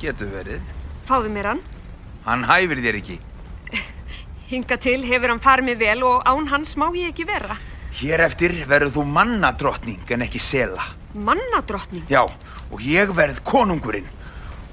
[0.00, 0.60] Getur verið.
[1.10, 1.60] Fáðu mér hann.
[2.22, 3.16] Hann hæfir þér ekki.
[4.50, 7.56] Hinga til hefur hann farið mig vel og án hans má ég ekki vera.
[7.98, 10.84] Hér eftir verður þú mannadrottning en ekki sela.
[11.14, 12.04] Mannadrottning.
[12.06, 12.22] Já,
[12.70, 14.06] og ég verð konungurinn.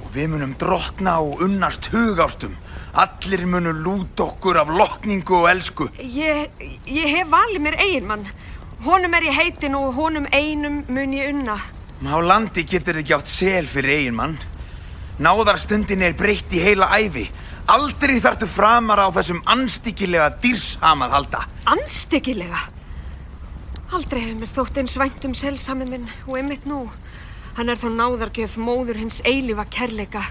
[0.05, 2.53] Og við munum drottna og unnast hugástum.
[2.93, 5.87] Allir munum lút okkur af lotningu og elsku.
[5.97, 6.51] Ég,
[6.85, 8.27] ég hef valið mér eiginmann.
[8.85, 11.57] Honum er ég heitin og honum einum mun ég unna.
[12.05, 14.37] Á landi getur þið ekki átt sel fyrir eiginmann.
[15.17, 17.25] Náðarstundin er breytt í heila æfi.
[17.73, 21.39] Aldrei þartu framar á þessum anstíkilega dýrsamað halda.
[21.73, 22.59] Anstíkilega.
[23.97, 26.83] Aldrei hefur mér þótt eins vænt um selsamið minn og einmitt nú.
[27.57, 30.21] Hann er þó náðargjöf móður hins eilífa kærleika.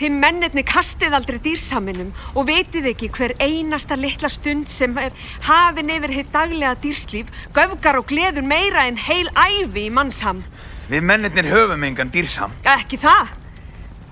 [0.00, 5.12] Þið mennirni kastið aldrei dýrsaminum og vitið ekki hver einasta litla stund sem er
[5.44, 10.40] hafin yfir hitt daglega dýrslíf göfgar og gleður meira en heil æfi í mannsham.
[10.88, 12.56] Við mennirnir höfum engan dýrsam.
[12.64, 13.43] Ekki það.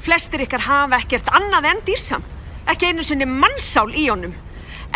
[0.03, 2.25] Flestir ykkar hafa ekkert annað en dýrsam.
[2.67, 4.33] Ekki einu sinni mannsál í honum.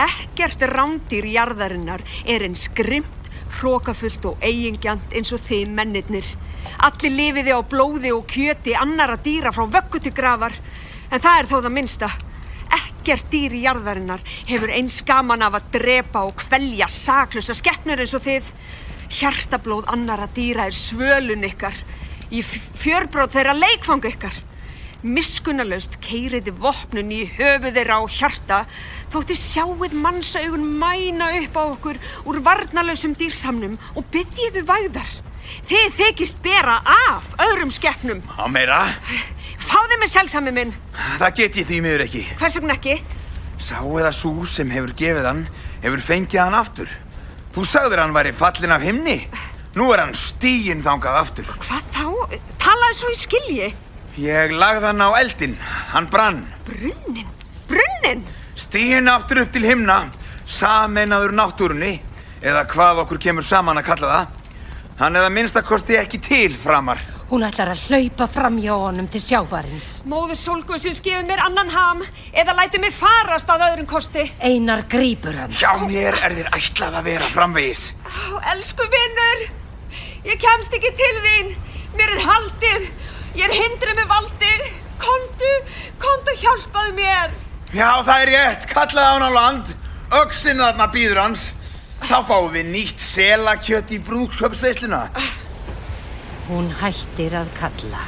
[0.02, 6.30] Ekkert rándýr jarðarinnar er eins grimt, hrókafullt og eigingjant eins og þið mennirnir.
[6.82, 10.56] Allir lifiði á blóði og kjöti annara dýra frá vöggu til grafar.
[11.12, 12.10] En það er þó það minnsta.
[12.80, 18.26] Ekkert dýr jarðarinnar hefur eins gaman af að drepa og kvelja saklusa skeppnur eins og
[18.26, 18.50] þið.
[19.20, 21.78] Hjartablóð annara dýra er svölun ykkar.
[22.34, 24.42] Í fjörbróð þeirra leikfang ykkar.
[25.06, 28.58] Miskunalöst keiriði vopnun í höfu þeirra á hjarta
[29.12, 35.12] þótti sjáið mannsaugun mæna upp á okkur úr varnalösum dýrsamnum og byggiðu væðar.
[35.70, 38.24] Þið þykist bera af öðrum skeppnum.
[38.34, 38.80] Á meira?
[39.62, 40.74] Fáðu mig selsami minn.
[41.20, 42.26] Það get ég því miður ekki.
[42.40, 42.98] Hvers vegna ekki?
[43.62, 45.46] Sá eða sú sem hefur gefið hann,
[45.86, 46.90] hefur fengið hann aftur.
[47.54, 49.20] Þú sagður hann væri fallin af himni.
[49.78, 51.50] Nú er hann stíinn þangað aftur.
[51.62, 52.38] Hvað þá?
[52.60, 53.74] Talaði svo í skilji.
[54.16, 55.58] Ég lagði hann á eldin.
[55.92, 56.38] Hann brann.
[56.64, 57.26] Brunnin?
[57.68, 58.22] Brunnin?
[58.56, 60.06] Stíinn aftur upp til himna,
[60.48, 61.98] sameinaður náttúrunni,
[62.40, 64.48] eða hvað okkur kemur saman að kalla það.
[65.02, 67.02] Hann eða minnstakosti ekki til framar.
[67.28, 69.90] Hún ætlar að hlaupa fram hjá honum til sjávarins.
[70.08, 72.00] Móður sólguðsins gefur mér annan ham
[72.32, 74.28] eða læti mig farast að öðrum kosti.
[74.40, 75.52] Einar grýpur hann.
[75.52, 77.90] Hjá mér er þér ætlað að vera framvegis.
[78.32, 79.48] Ó, elsku vinnur,
[80.30, 81.56] ég kemst ekki til þín.
[81.96, 82.88] Mér er haldið,
[83.38, 84.66] ég er hindrið með valdið.
[85.00, 85.52] Kondu,
[86.00, 87.34] kondu hjálpaðu mér.
[87.76, 88.66] Já, það er rétt.
[88.70, 89.72] Kallaði hann á land.
[90.22, 91.48] Öxin þarna býður hans.
[92.06, 95.02] Þá fáum við nýtt selakjött í brúðsköpsveisluna.
[96.46, 98.04] Hún hættir að kalla.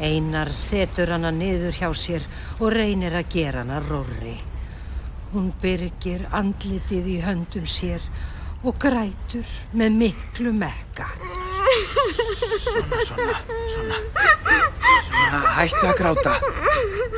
[0.00, 2.24] Einar setur hana niður hjá sér
[2.58, 4.34] og reynir að gera hana rorri.
[5.32, 8.04] Hún byrgir andlitið í höndum sér
[8.66, 11.06] og grætur með miklu mekka.
[12.66, 13.36] Svona, svona,
[13.70, 13.98] svona.
[15.06, 16.32] Svona, hættu að gráta.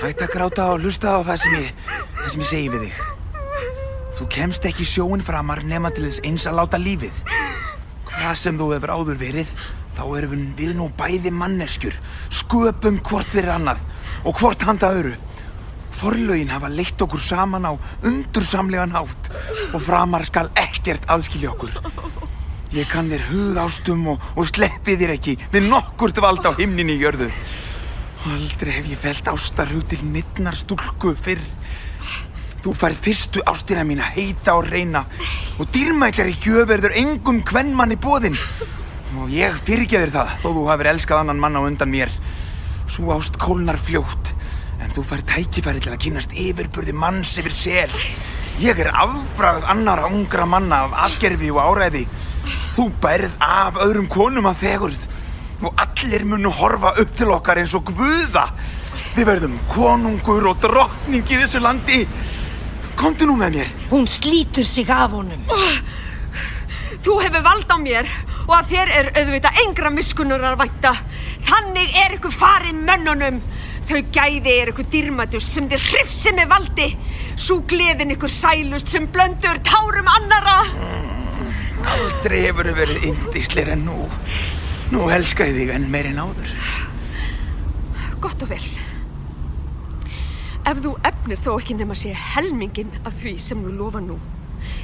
[0.02, 1.70] Hættu að gráta og hlusta á það sem ég,
[2.18, 3.00] það sem ég segi við þig.
[4.18, 7.22] Þú kemst ekki sjóin framar nema til þess eins að láta lífið.
[8.10, 9.52] Hvað sem þú hefur áður verið,
[9.96, 11.96] þá erum við nú bæði manneskjur,
[12.34, 13.80] sköpum hvort fyrir annað
[14.26, 15.16] og hvort handa öðru.
[15.98, 17.72] Forlögin hafa leitt okkur saman á
[18.06, 19.30] undursamlegan hátt
[19.74, 21.74] og framar skal ekkert aðskilja okkur.
[22.76, 27.02] Ég kann þér hugástum og, og sleppi þér ekki við nokkurt vald á himninni í
[27.02, 27.30] jörðu.
[28.28, 31.42] Aldrei hef ég felt ástarhug til mittnar stúlku fyrr.
[32.62, 35.04] Þú færð fyrstu ástina mína heita og reyna
[35.58, 38.38] og dýrmætlar í gjöverður engum kvennmanni bóðinn.
[39.18, 42.12] Og ég fyrirgeður það þó þú hafið elskað annan mann á undan mér.
[42.88, 44.27] Svo ást kólnar fljótt
[44.82, 47.94] en þú færð tækifæri til að kynast yfirburði manns yfir sel.
[48.62, 52.04] Ég er afbragð annara ungra manna af afgerfi og áræði.
[52.76, 55.06] Þú bærð af öðrum konum að fegurð
[55.62, 58.48] og allir munu horfa upp til okkar eins og guða.
[59.16, 62.04] Við verðum konungur og drottning í þessu landi.
[62.98, 63.72] Komdu nú með mér.
[63.90, 65.42] Hún slítur sig af honum.
[67.04, 68.10] Þú hefur vald á mér
[68.48, 70.94] og að þér er auðvitað engra miskunnur að vænta.
[71.46, 73.38] Þannig er ykkur farið mönnunum.
[73.88, 76.88] Þau gæði er ykkur dýrmætust sem þið hrifsi með valdi.
[77.40, 80.58] Svo gleðin ykkur sælust sem blöndur tárum annara.
[81.88, 83.96] Aldrei hefur verið indisleir en nú.
[84.92, 86.52] Nú elska ég þig enn meir en áður.
[88.20, 88.66] Gott og vel.
[90.68, 94.18] Ef þú efnir þó ekki nema sé helmingin af því sem þú lofa nú,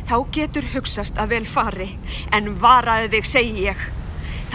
[0.08, 1.90] þá getur hugsast að vel fari,
[2.32, 3.82] en varaði þig segi ég.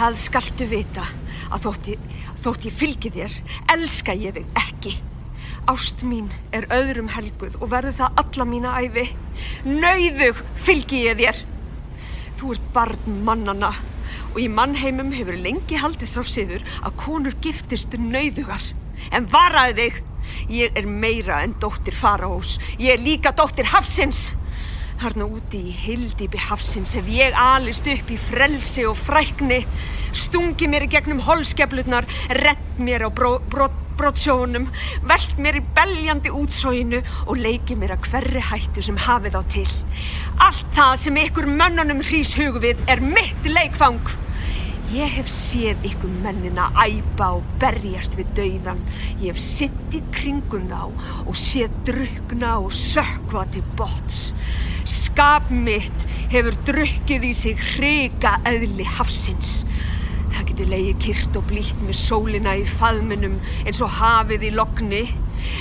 [0.00, 1.04] Það skaltu vita
[1.50, 2.08] að þótt ég,
[2.40, 3.36] þótt ég fylgi þér,
[3.74, 4.96] elska ég þig ekki.
[5.68, 9.06] Ást mín er öðrum helguð og verður það alla mína æfi.
[9.68, 11.40] Nauðug fylgi ég þér.
[12.40, 13.74] Þú ert barn mannana
[14.30, 18.62] og í mannheimum hefur lengi haldist á siður að konur giftist nauðugar.
[19.12, 20.00] En varaði þig,
[20.54, 22.58] ég er meira en dóttir faraós.
[22.78, 24.30] Ég er líka dóttir hafsins.
[25.00, 29.62] Harna úti í hildýpi hafsins hef ég alist upp í frelsi og frækni,
[30.12, 32.04] stungi mér í gegnum holskeflutnar,
[32.36, 34.66] rent mér á bró, bró, brotsjónum,
[35.08, 39.68] velt mér í beljandi útsóginu og leiki mér að hverri hættu sem hafið á til.
[40.36, 44.04] Allt það sem ykkur mönnunum hrýs hugvið er mitt leikfang.
[44.90, 48.80] Ég hef séð ykkur mennina æpa og berjast við dauðan.
[49.20, 50.88] Ég hef sitt í kringum þá
[51.30, 54.32] og séð drukna og sökva til bots.
[54.90, 59.60] Skap mitt hefur drukkið í sig hriga eðli hafsins.
[60.34, 65.04] Það getur leiði kyrt og blítt með sólina í faðminum eins og hafið í lokni.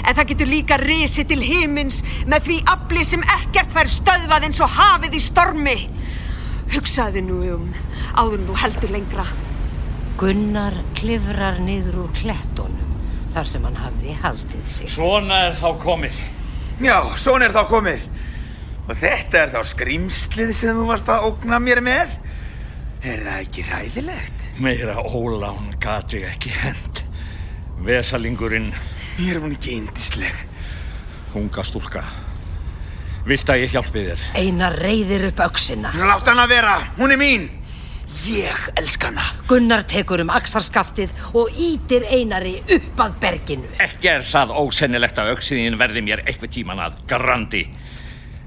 [0.09, 4.65] En það getur líka risið til himins með því afli sem ekkert fær stöðvað eins
[4.65, 5.77] og hafið í stormi.
[6.73, 7.69] Hugsaðu nú um
[8.13, 9.25] áður en þú heldur lengra.
[10.19, 12.95] Gunnar klifrar niður úr klettunum
[13.33, 14.89] þar sem hann hafði haldið sig.
[14.91, 16.19] Svona er þá komið.
[16.83, 18.03] Já, svona er þá komið.
[18.89, 22.15] Og þetta er þá skrimslið sem þú varst að ógna mér með?
[23.05, 24.45] Er það ekki ræðilegt?
[24.59, 27.03] Meira ólán gati ekki hend.
[27.85, 28.73] Vesalingurinn,
[29.19, 30.35] Ég er hún ekki indisleg.
[31.35, 32.01] unga stúlka.
[33.27, 34.25] Vilt að ég hjálpi þér?
[34.39, 35.91] Einar reyðir upp öksina.
[35.99, 37.49] Látt hana vera, hún er mín.
[38.27, 39.25] Ég elska hana.
[39.47, 43.69] Gunnar tekur um axarskaftið og ítir Einari upp að berginu.
[43.83, 47.65] Ekki er það ósennilegt að auksiðin verði mér eitthvað tíman að grandi.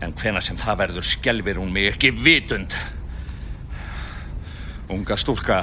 [0.03, 2.75] En hvena sem það verður skelfir hún mig ekki vitund.
[4.93, 5.63] Unga stúlka,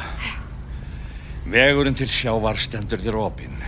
[1.50, 3.60] vegurinn til sjávar stendur þér opinn.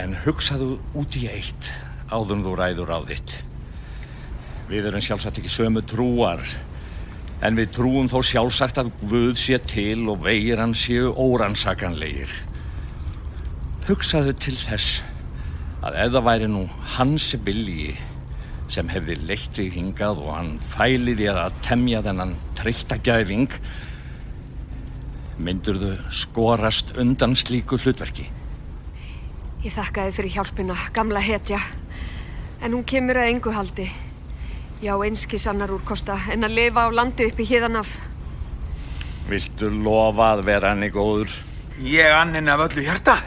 [0.00, 1.70] En hugsaðu út í eitt
[2.10, 3.49] áður en þú ræður á þitt.
[4.70, 6.42] Við erum sjálfsagt ekki sömu trúar,
[7.42, 12.30] en við trúum þó sjálfsagt að Guð sé til og vegir hann séu órannsakanlegir.
[13.88, 15.00] Hugsaðu til þess
[15.82, 16.60] að það væri nú
[16.94, 17.96] hans vilji
[18.70, 23.56] sem hefði leitt þig hingað og hann fæli þér að temja þennan treytta gæfing,
[25.40, 28.28] myndur þau skorast undan slíku hlutverki.
[29.64, 31.58] Ég þakkaði fyrir hjálpina, gamla hetja.
[32.62, 33.88] En hún kemur að engu haldi.
[34.80, 37.90] Já, einskis annar úrkosta en að lifa á landi upp í híðanaf.
[39.28, 41.34] Viltu lofa að vera henni góður?
[41.84, 43.18] Ég ann henni af öllu hjarta.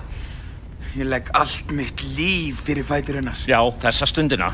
[0.98, 3.38] Ég legg allt mitt líf fyrir fætur hennar.
[3.46, 4.52] Já, þessa stundina.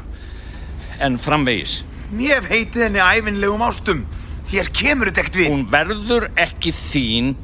[0.99, 1.85] En framvegis,
[2.19, 4.03] hef heitið henni æfinlegum ástum.
[4.51, 5.51] Þér kemur þetta ekkert við.
[5.53, 7.35] hún verður ekki þín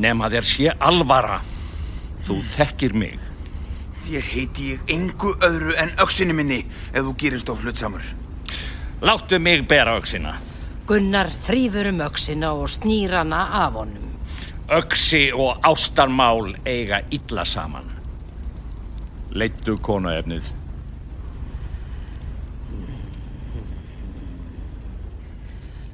[0.00, 1.42] nema þér sé alvara.
[2.24, 3.18] Þú þekkir mig.
[4.06, 8.04] Þér heiti ég engu öðru en öksinni minni ef þú gerist of hlutsamur.
[9.00, 10.38] Láttu mig bera auksina.
[10.88, 14.06] Gunnar þrýfur um öksina og snýr hana af honum.
[14.72, 17.90] Öksi og ástarmál eiga illa saman.
[19.30, 20.48] Leittu konuefnið.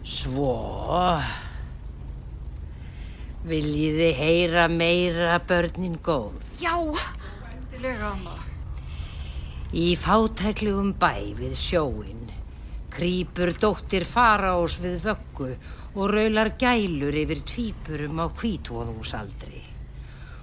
[0.05, 0.55] Svo...
[3.43, 6.39] Viljiði heyra meira börnin góð?
[6.63, 6.79] Já,
[7.51, 8.39] endilega, amma.
[9.75, 12.22] Í fátæklegum bæ við sjóin
[12.93, 15.49] krýpur dóttir faraós við vöggu
[15.95, 19.63] og raular gælur yfir tvípurum á hvítvóðungsaldri.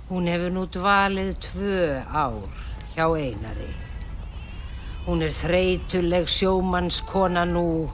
[0.09, 1.79] Hún hefur nú dvalið tvö
[2.09, 2.49] ár
[2.95, 3.71] hjá einari.
[5.05, 7.89] Hún er þreytuleg sjómannskona nú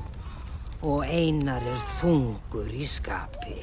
[0.86, 3.58] og einar er þungur í skapi.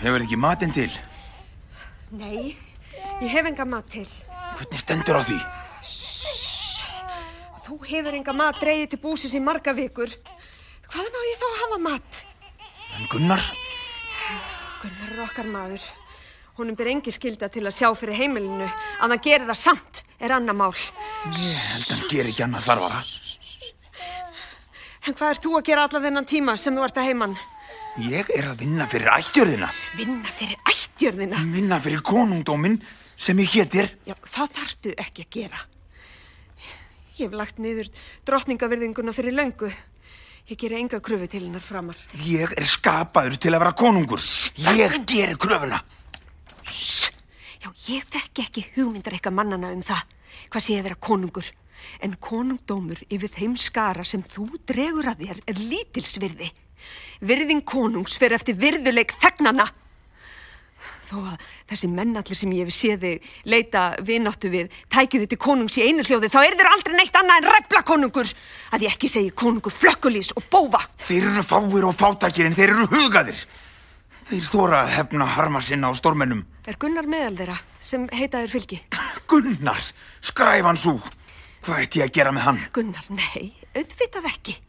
[0.00, 0.90] Hefur ekki matinn til?
[2.16, 2.56] Nei,
[3.20, 4.08] ég hef enga mat til.
[4.56, 5.40] Hvernig stendur á því?
[7.70, 10.10] Þú hefur enga mat dreigið til búsis í marga vikur.
[10.90, 12.18] Hvaðan á ég þá að hafa mat?
[12.96, 13.44] En Gunnar?
[14.80, 15.84] Gunnar er okkar maður.
[16.58, 18.66] Honum ber engi skilda til að sjá fyrir heimilinu.
[18.66, 20.74] Að hann gerir það samt er annar mál.
[21.30, 23.06] Ég held að hann gerir ekki annað þarfara.
[25.06, 27.40] En hvað er þú að gera allan þennan tíma sem þú ert að heiman?
[28.02, 29.70] Ég er að vinna fyrir ættjörðina.
[29.94, 31.46] Vinna fyrir ættjörðina?
[31.54, 32.80] Vinna fyrir konungdóminn
[33.14, 33.94] sem ég hétir.
[34.10, 35.68] Já, það þartu ekki að gera.
[37.20, 37.88] Ég hef lagt niður
[38.24, 39.68] drottningavirðinguna fyrir löngu.
[40.48, 41.98] Ég geri enga kröfu til hennar framar.
[42.24, 44.22] Ég er skapaður til að vera konungur.
[44.56, 45.82] Ég gerir kröfuna.
[46.64, 50.00] Já, ég þekki ekki hugmyndar eitthvað mannana um það.
[50.48, 51.50] Hvað sé að vera konungur?
[52.00, 56.48] En konungdómur yfir þeim skara sem þú dregur að þér er lítilsvirði.
[57.20, 59.68] Virðing konungs fyrir eftir virðuleik þegnana.
[61.10, 65.38] Þó að þessi mennallir sem ég hef séð þig leita vináttu við tækju þið til
[65.42, 68.30] konungs í einu hljóði þá er þeir aldrei neitt annað en regla konungur
[68.70, 70.84] að ég ekki segi konungur flökkulís og bófa.
[71.08, 73.42] Þeir eru fáir og fátækir en þeir eru hugaðir.
[74.30, 76.44] Þeir þóra að hefna harma sinna á stormennum.
[76.70, 78.78] Er Gunnar meðal þeirra sem heitaður fylgi?
[79.30, 79.82] Gunnar,
[80.22, 81.00] skræfan svo.
[81.66, 82.66] Hvað ætti ég að gera með hann?
[82.76, 84.60] Gunnar, nei, auðvitað ekki.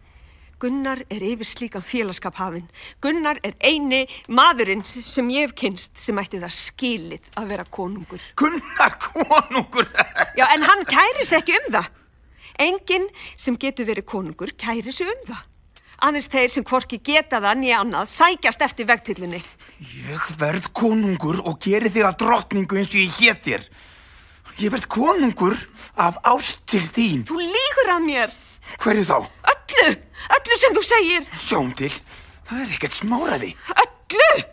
[0.61, 2.67] Gunnar er yfir slíkan félagskap hafinn.
[3.01, 8.27] Gunnar er eini maðurinn sem ég hef kynst sem ætti það skilið að vera konungur.
[8.37, 9.87] Gunnar konungur?
[10.37, 11.89] Já, en hann kæri sig ekki um það.
[12.61, 13.07] Enginn
[13.39, 15.47] sem getur verið konungur kæri sig um það.
[16.01, 19.41] Aðeins þeir sem hvorki geta það nýja annað sækjast eftir vegtillinni.
[19.81, 23.67] Ég verð konungur og geri þig að drottningu eins og ég hétt þér.
[24.61, 25.57] Ég verð konungur
[25.97, 27.25] af ástil þín.
[27.29, 28.39] Þú lígur að mér.
[28.81, 29.17] Hverju þá?
[29.71, 29.91] Öllu,
[30.35, 31.27] öllu sem þú segir.
[31.39, 31.91] Sjón til,
[32.47, 33.51] það er ekkert smáraði.
[33.71, 34.43] Öllu!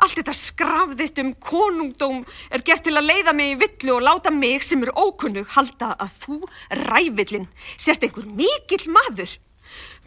[0.00, 4.32] Allt þetta skrafðitt um konungdóm er gert til að leiða mig í villu og láta
[4.32, 6.38] mig sem er ókunnug halda að þú,
[6.86, 9.34] rævillin, sért einhver mikill maður.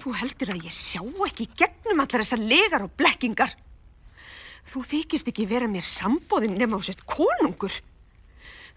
[0.02, 3.54] Þú heldur að ég sjá ekki gegnum allar þessar legar og blekkingar.
[4.72, 7.76] Þú þykist ekki vera mér sambóðin nema á sért konungur.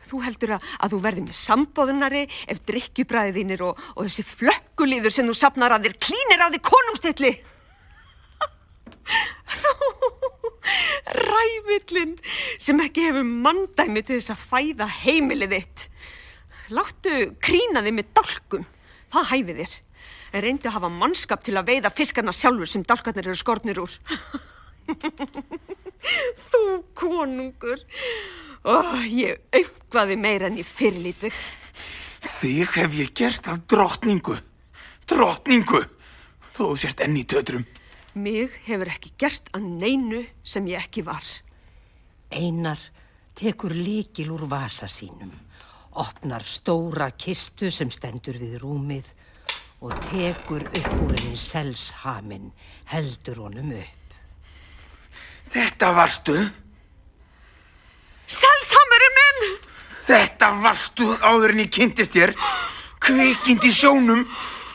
[0.07, 5.29] Þú heldur að, að þú verði með sambóðunari ef drikkjubræðinir og, og þessi flökkulíður sem
[5.29, 7.33] þú sapnar að þér klínir á því konungstilli.
[9.57, 9.73] Þú,
[11.15, 12.17] rævillin
[12.59, 15.87] sem ekki hefur mandæmi til þess að fæða heimilið þitt.
[16.75, 18.67] Láttu krína þig með dálkum,
[19.15, 19.77] það hæfi þér.
[20.37, 23.95] Reyndu að hafa mannskap til að veiða fiskarna sjálfur sem dálkarnir eru skornir úr.
[26.51, 26.63] Þú
[26.99, 27.83] konungur,
[28.67, 31.35] Ó, ég auðvaði meira en ég fyrirlítið.
[32.41, 34.35] Þig hef ég gert að drottningu.
[35.07, 35.85] Drottningu!
[36.57, 37.67] Þó þú sért enn í tötrum.
[38.19, 41.23] Mig hefur ekki gert að neinu sem ég ekki var.
[42.35, 42.81] Einar
[43.39, 45.31] tekur líkil úr vasa sínum,
[46.03, 49.13] opnar stóra kistu sem stendur við rúmið
[49.85, 52.51] og tekur upp úr henni selshamin,
[52.91, 54.06] heldur honum upp.
[55.53, 56.37] Þetta varstu?
[58.27, 59.57] Selshamurinn minn!
[60.07, 62.35] Þetta varstu áður en ég kynntist þér.
[63.03, 64.25] Kvikind í sjónum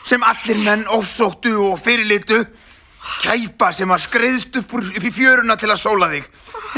[0.08, 2.42] sem allir menn ofsóttu og fyrirlitu.
[3.22, 6.28] Kæpa sem að skreiðst upp, upp í fjöruna til að sóla þig.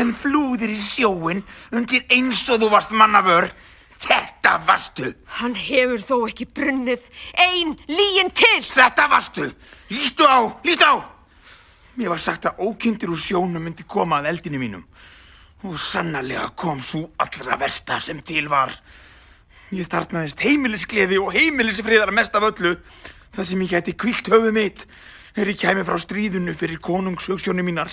[0.02, 3.50] En flúðir í sjóin undir eins og þú varst mannavör.
[4.04, 5.14] Þetta varstu.
[5.38, 7.06] Hann hefur þó ekki brunnið.
[7.40, 8.60] Ein líin til.
[8.66, 9.48] Þetta varstu.
[9.94, 11.13] Lítu á, lítu á.
[11.94, 14.84] Mér var sagt að ókyndir úr sjónum myndi koma að eldinu mínum.
[15.64, 18.74] Og sannarlega kom svo allra versta sem til var.
[19.74, 22.74] Ég þarnaðist heimilisgleði og heimilisfriðar mest af öllu.
[23.34, 24.86] Það sem ég gæti kvíkt höfu mitt
[25.34, 27.90] er ég kæmi frá stríðunu fyrir konungshauksjónu mínar.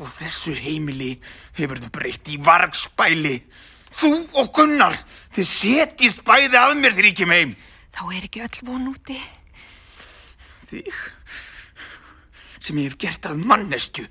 [0.00, 1.14] Og þessu heimili
[1.56, 3.36] hefur þið breytt í vargspæli.
[3.90, 4.96] Þú og Gunnar,
[5.34, 7.54] þið setjist bæði að mér þegar ég kem heim.
[7.90, 9.16] Þá er ekki öll von úti.
[10.70, 11.00] Þig,
[12.64, 14.06] sem ég hef gert að mannesku.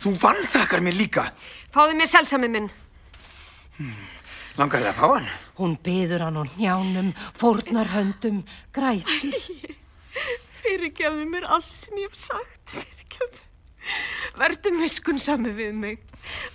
[0.00, 1.28] Þú vannþakkar mér líka.
[1.74, 2.68] Fáðu mér selsamið minn.
[3.78, 4.02] Hmm.
[4.58, 5.30] Langar það að fá hann?
[5.58, 7.08] Hún byður hann á njánum,
[7.38, 8.42] fórnar höndum,
[8.74, 9.34] grætur.
[10.60, 12.76] Fyrirgefðu mér allt sem ég hef sagt.
[12.76, 13.42] Fyrirgefðu.
[14.38, 16.04] Verðu miskunnsami við mig.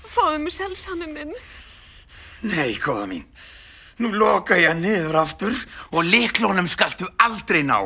[0.08, 1.36] Fáðu mér selsamið minn.
[2.48, 3.26] Nei, góða mín.
[4.00, 5.60] Nú loka ég niður aftur
[5.92, 7.82] og liklónum skaltu aldrei ná.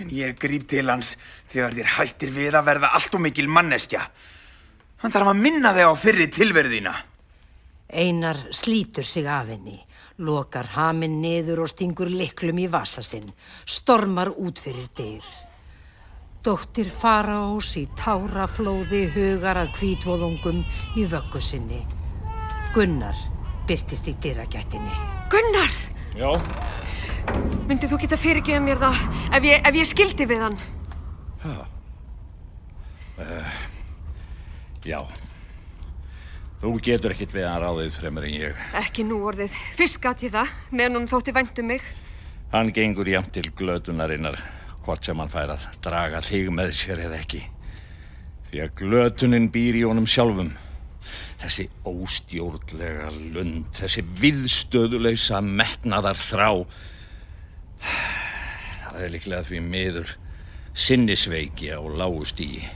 [0.00, 1.16] En ég grýp til hans
[1.52, 4.06] þegar þér hættir við að verða allt og mikil manneskja.
[5.00, 6.94] Hann þarf að minna þig á fyrri tilverðina.
[7.90, 9.76] Einar slítur sig af henni,
[10.22, 13.28] lokar haminn niður og stingur liklum í vasa sinn,
[13.66, 15.24] stormar út fyrir dyr.
[16.40, 20.62] Dóttir faraós í táraflóði hugar að kvítvóðungum
[20.96, 21.82] í vöggu sinni.
[22.72, 23.18] Gunnar
[23.68, 24.94] byrtist í dyragættinni.
[25.32, 25.89] Gunnar!
[26.18, 26.30] Já?
[27.70, 29.00] Myndið þú geta fyrirgeða mér það
[29.36, 30.56] ef ég, ef ég skildi við hann?
[31.44, 31.58] Já.
[33.20, 33.58] Uh,
[34.84, 35.00] já.
[36.60, 38.64] Þú getur ekkit við hann ráðið fremur en ég.
[38.76, 39.54] Ekki nú orðið.
[39.78, 41.84] Fyrst ég það, meðan hún þótti væntum mig.
[42.50, 44.36] Hann gengur jæmt til glötunarinnar,
[44.84, 47.44] hvort sem hann fær að draga þig með sér eða ekki.
[48.50, 50.50] Því að glötunin býr í honum sjálfum.
[51.40, 56.50] Þessi óstjórnlega lund, þessi viðstöðuleysa metnaðar þrá.
[58.90, 60.12] Það er líklega því miður
[60.76, 62.66] sinnisveiki á lágustígi.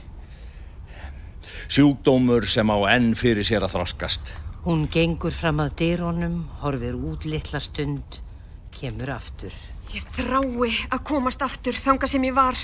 [1.69, 4.33] Sjúkdómur sem á enn fyrir sér að þroskast.
[4.65, 8.19] Hún gengur fram að dyrónum, horfir út litla stund,
[8.73, 9.53] kemur aftur.
[9.93, 12.57] Ég þrái að komast aftur þanga sem ég var.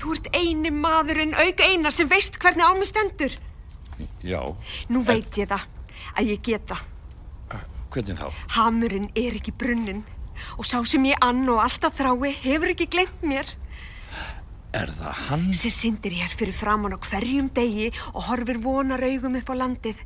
[0.00, 3.36] Þú ert eini maðurinn, auk einar sem veist hvernig á mig stendur.
[4.24, 4.40] Já.
[4.90, 5.66] Nú veit ég það,
[6.14, 6.80] að ég geta.
[7.94, 8.46] Hvernig þá?
[8.56, 10.02] Hamurinn er ekki brunnin
[10.58, 13.52] og sá sem ég ann og alltaf þrái hefur ekki glemt mér.
[14.74, 15.42] Er það hann?
[15.54, 20.00] Sem syndir hér fyrir framann á hverjum degi og horfir vonar augum upp á landið.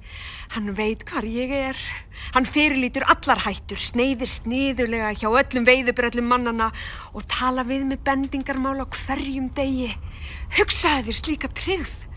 [0.53, 1.81] Hann veit hvar ég er.
[2.35, 6.69] Hann fyrirlítur allar hættur, sneiðir sniðulega hjá öllum veiðubröllum mannana
[7.17, 9.95] og tala við með bendingarmál á hverjum degi.
[10.59, 12.08] Hugsaði þér slíka tryggð.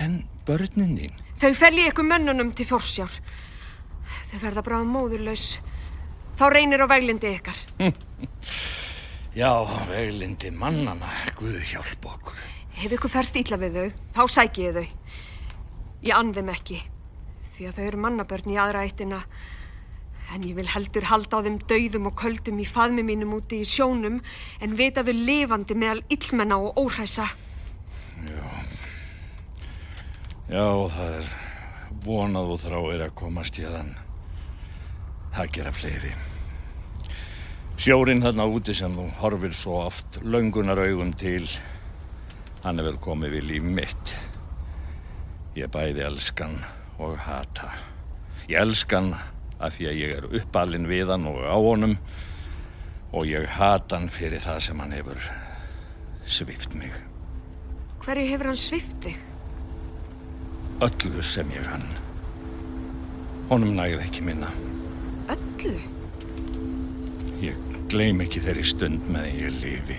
[0.00, 1.18] En börnin þín?
[1.40, 3.12] Þau felli ykkur mönnunum til fórsjár.
[4.30, 5.58] Þau verða bráðum móðurlaus.
[6.38, 7.58] Þá reynir á veglindi ykkar.
[9.40, 9.52] Já,
[9.88, 12.40] veglindi mannana, Guð hjálp okkur.
[12.82, 14.86] Ef ykkur ferst ítla við þau, þá sæki ég þau.
[16.02, 16.78] Ég þeim ekki,
[17.54, 19.22] því að þau eru mannabörn í aðra eittina.
[20.32, 23.68] En ég vil heldur halda á þeim dauðum og köldum í faðmi mínum úti í
[23.68, 24.20] sjónum
[24.64, 27.28] en vita þau lifandi meðal illmenna og óhræsa.
[28.24, 28.46] Já,
[30.52, 31.30] já, það er
[32.04, 33.94] vonað og þráir að komast í þann.
[35.32, 36.12] Það gera fleiri.
[37.80, 41.46] Sjórin þarna úti sem þú horfir svo oft löngunar augum til,
[42.62, 44.14] hann er vel komið við líf mitt.
[45.56, 46.60] Ég bæði elskan
[47.02, 47.72] og hata.
[48.46, 49.14] Ég elskan
[49.62, 51.96] af því að ég er uppalinn við hann og á honum
[53.12, 55.26] og ég hata hann fyrir það sem hann hefur
[56.28, 56.92] svift mig.
[58.04, 59.31] Hverju hefur hann svift þig?
[60.82, 61.84] Öllu sem ég hann.
[63.46, 64.48] Honum nægði ekki minna.
[65.30, 65.76] Öllu?
[67.44, 67.60] Ég
[67.92, 69.98] gleym ekki þeirri stund með ég lifi.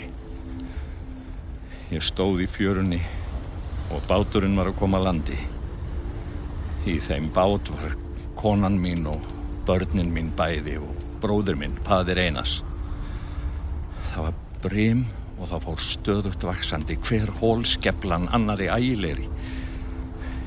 [1.93, 2.99] Ég stóð í fjörunni
[3.95, 5.39] og báturinn var að koma að landi.
[6.83, 7.95] Í þeim bát var
[8.35, 9.31] konan mín og
[9.63, 12.59] börnin mín bæði og bróður minn, padir Einas.
[14.11, 15.07] Það var brim
[15.39, 19.31] og það fór stöðugt vaksandi hver hól skeplan annari ægilegri.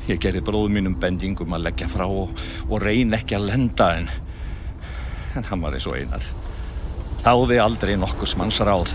[0.07, 2.31] Ég gerði bróður mínum bendingum að leggja frá og,
[2.71, 4.11] og reyn ekki að lenda en,
[5.35, 6.27] en hann var eins og einar.
[7.25, 8.93] Þáði aldrei nokkus manns ráð.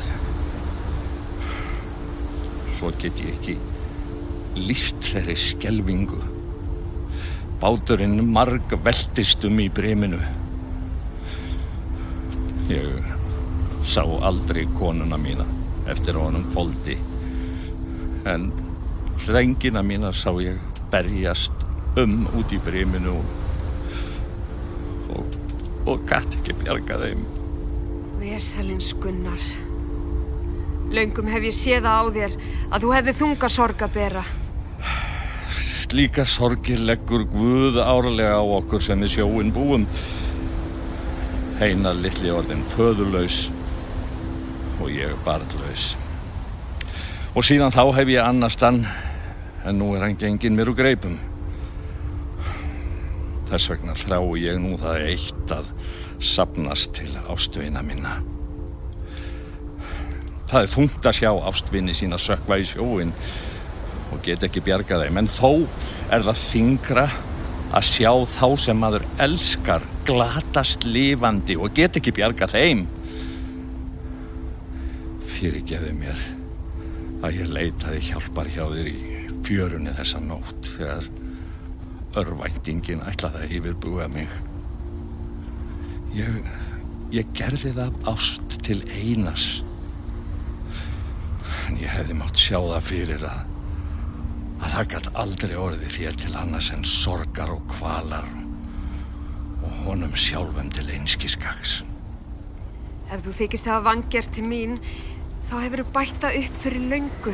[2.78, 3.58] Svo get ég ekki
[4.56, 6.22] líst þeirri skelvingu.
[7.62, 10.22] Báturinn marg veltist um í breminu.
[12.72, 13.12] Ég
[13.84, 15.46] sá aldrei konuna mína
[15.92, 16.96] eftir honum fóldi.
[18.32, 18.52] En
[19.26, 21.66] hrengina mína sá ég berjast
[22.00, 23.18] um út í breminu
[25.12, 25.38] og,
[25.86, 27.26] og, gæti ekki bjarga þeim.
[28.22, 29.44] Vesalins Gunnar.
[30.92, 32.38] Laungum hef ég séð það á þér
[32.70, 34.24] að þú hefði þunga sorg að bera.
[35.92, 39.88] Slíka sorgir leggur Guð árlega á okkur sem við sjóin búum.
[41.60, 43.50] Heina litli orðin föðurlaus
[44.82, 45.94] og ég barnlaus.
[47.36, 48.86] Og síðan þá hef ég annast hann,
[49.66, 51.18] en nú er hann gengin mér úr greipum.
[53.52, 55.72] Þess vegna þrá ég nú það eitt að
[56.22, 58.20] sapnast til ástveina minna.
[60.52, 63.14] Það er þungt að sjá ástvinni sína sökva í sjóin
[64.12, 65.52] og get ekki bjarga þeim, en þó
[66.12, 67.06] er það þingra
[67.72, 72.84] að sjá þá sem maður elskar glatast lifandi og get ekki bjarga þeim.
[75.38, 76.28] Fyrirgeðu mér
[77.22, 81.08] að ég leitaði hjálpar hjá þér í fjörunni þessa nótt þegar
[82.22, 84.32] örvæntingin ætlaði að yfirbúa mig.
[86.16, 86.50] Ég,
[87.14, 89.62] ég gerði það ást til einas.
[91.68, 93.46] En ég hefði mátt sjá það fyrir að,
[94.60, 98.28] að það gætt aldrei orðið þér til annars en sorgar og kvalar
[99.62, 101.80] og honum sjálfum til einskiskaks.
[103.12, 104.78] Ef þú þykist hafa vangjart til mín,
[105.50, 107.34] þá hefur þú bætta upp fyrir löngu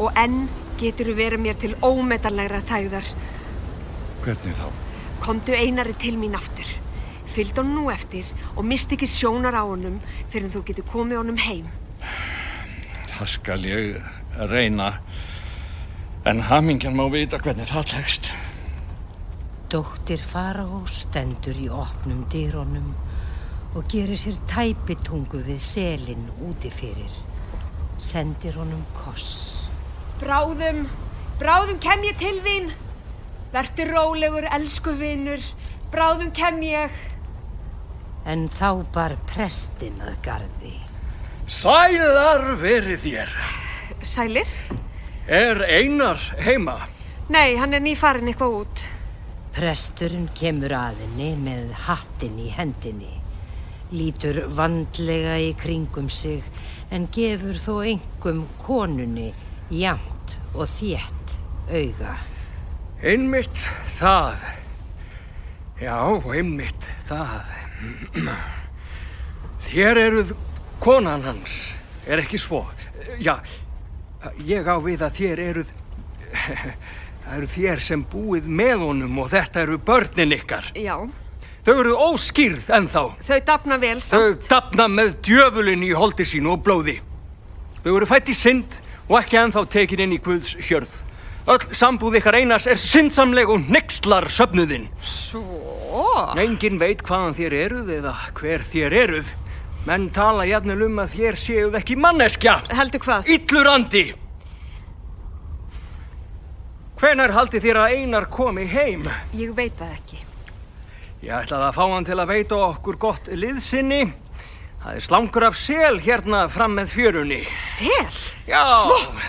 [0.00, 0.46] og enn
[0.80, 3.12] getur þú verið mér til ómetanlegra þægðar.
[4.24, 4.66] Hvernig þá?
[5.24, 6.68] Komdu einari til mín aftur.
[7.34, 10.00] Fylgd honum nú eftir og mist ekki sjónar á honum
[10.32, 11.70] fyrir þú getur komið honum heim.
[13.14, 13.98] Það skal ég
[14.50, 14.90] reyna,
[16.26, 18.30] en hamingjan má vita hvernig það tekst.
[19.70, 22.92] Dóttir Faró stendur í opnum dýrónum
[23.74, 27.10] og gerir sér tæpitungu við selin úti fyrir.
[27.98, 29.53] Sendir honum koss.
[30.20, 30.84] Bráðum,
[31.40, 32.68] bráðum kem ég til þín.
[33.50, 35.42] Vertu rólegur, elsku vinur.
[35.90, 36.94] Bráðum kem ég.
[38.24, 40.74] En þá bar prestin að gardi.
[41.50, 43.32] Sæðar verið þér.
[44.06, 44.52] Sælir?
[45.26, 46.78] Er Einar heima?
[47.28, 48.84] Nei, hann er nýfarin eitthvað út.
[49.54, 53.10] Presturinn kemur að henni með hattin í hendinni.
[53.94, 56.46] Lítur vandlega í kringum sig
[56.94, 59.32] en gefur þó engum konunni
[59.70, 61.36] jamt og þétt
[61.70, 62.14] auga.
[63.04, 63.56] Einmitt
[63.98, 64.44] það.
[65.82, 65.96] Já,
[66.34, 67.52] einmitt það.
[69.68, 70.34] Þér eruð
[70.84, 71.54] konan hans,
[72.06, 72.64] er ekki svo?
[73.20, 73.38] Já,
[74.44, 75.72] ég á við að þér eruð...
[77.24, 80.66] Það eru þér sem búið með honum og þetta eru börnin ykkar.
[80.76, 80.98] Já,
[81.64, 83.02] Þau eru óskýrð ennþá.
[83.24, 84.48] þau dafna vel Þau samt.
[84.50, 86.98] dapna með djöfulinn í holdi sínu og blóði.
[87.80, 88.76] Þau eru fætt í synd
[89.08, 90.92] og ekki ennþá tekin inn í Guðs hjörð.
[91.44, 94.86] Öll sambúð ykkar einars er syndsamleg og nextlar söfnuðinn.
[95.04, 95.42] Svo?
[96.40, 99.32] Engin veit hvaðan þér eruð eða hver þér eruð.
[99.84, 102.56] Menn tala jafnvel um að þér séuð ekki manneskja.
[102.72, 103.28] Heldur hvað?
[103.36, 104.04] Illur andi.
[106.96, 109.04] Hvenar haldi þér að einar komi heim?
[109.36, 110.22] Ég veit það ekki.
[111.24, 114.02] Ég ætlaði að fá hann til að veita okkur gott liðsinni.
[114.84, 117.38] Það er slangur af sel hérna fram með fjörunni.
[117.56, 118.16] Sel?
[118.44, 118.60] Já,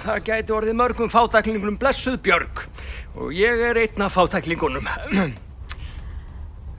[0.04, 2.66] það gæti orðið mörgum fátæklingunum blessuð björg
[3.16, 4.90] og ég er einn af fátæklingunum.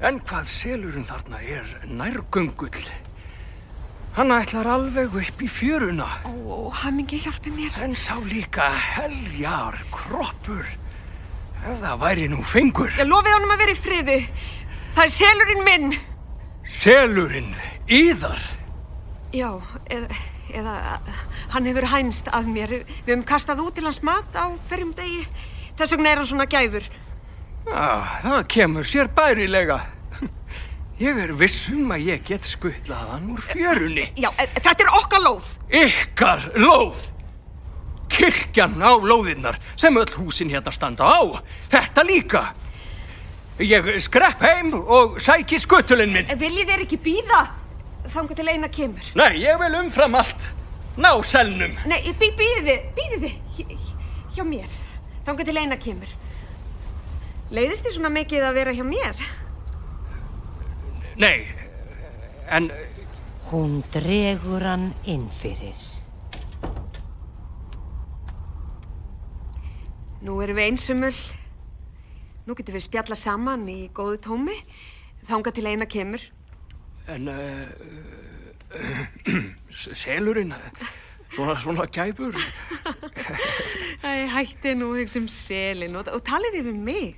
[0.05, 2.83] En hvað selurinn þarna er nærgöngull.
[4.19, 6.11] Hann ætlar alveg upp í fjöruna.
[6.29, 7.73] Ó, hamingi hjálpi mér.
[7.81, 10.69] En sá líka heljar kroppur.
[11.65, 12.93] Ef það væri nú fengur.
[13.01, 14.19] Ég lofið honum að vera í friði.
[14.93, 15.99] Það er selurinn minn.
[16.77, 17.51] Selurinn,
[17.89, 18.45] íðar.
[19.37, 19.51] Já,
[19.93, 20.15] eða,
[20.57, 20.75] eða
[21.53, 22.71] hann hefur hænst að mér.
[23.05, 25.27] Við höfum kastað út til hans mat á hverjum degi.
[25.77, 26.87] Þess vegna er hann svona gæfur.
[27.67, 27.89] Já,
[28.23, 29.81] það kemur sér bærilega.
[31.03, 34.07] Ég er viss um að ég get skuttlað hann úr fjörunni.
[34.17, 35.51] Já, e- þetta er okkar lóð.
[35.83, 37.03] Ykkar lóð!
[38.09, 41.21] Kirkjan á lóðinnar sem öll húsin hérna standa á.
[41.69, 42.43] Þetta líka.
[43.61, 46.33] Ég skrepp heim og sæki skuttulinn minn.
[46.41, 47.45] Viljið þér ekki býða?
[48.17, 49.09] Þanga til eina kemur.
[49.21, 50.51] Nei, ég vil umfram allt.
[50.97, 51.77] Ná selnum.
[51.85, 53.91] Nei, bí, býðið þið, býðið þið.
[54.37, 54.77] Hjá, mér.
[55.27, 56.15] Þanga til eina kemur.
[57.53, 59.21] Leiðist þið svona mikið að vera hjá mér?
[61.21, 61.47] Nei,
[62.53, 62.71] en
[63.47, 65.79] Hún dregur hann inn fyrir.
[70.27, 71.13] Nú erum við einsumul.
[72.43, 74.57] Nú getum við spjalla saman í góðu tómi.
[75.31, 76.25] Þanga til eina kemur.
[77.07, 77.69] En uh,
[79.71, 80.55] selurinn,
[81.31, 82.35] svona, svona gæfur.
[84.07, 87.17] Æ, hætti nú um selin og, og talið við mig.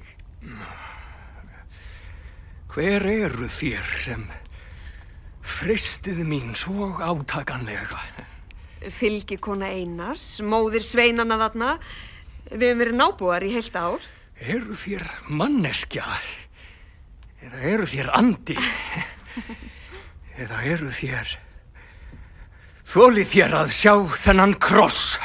[2.69, 4.27] Hver eru þér sem
[5.43, 7.99] fristið mín svo átakanlega?
[8.95, 11.73] Fylgikona Einars, móðir sveinana þarna.
[12.53, 14.05] Við höfum verið nábúar í heilt ár.
[14.39, 16.05] Eru þér manneskja?
[17.43, 18.59] Eða eru þér andi?
[20.39, 21.35] Eða eru þér...
[22.89, 23.93] Þólið þér að sjá
[24.25, 25.19] þennan kross?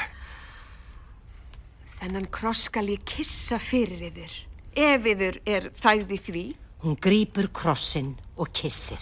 [2.01, 4.33] Þennan kross skal ég kissa fyrir yður.
[4.75, 6.43] Ef yður er þægði því.
[6.83, 8.99] Hún grípur krossin og kissir.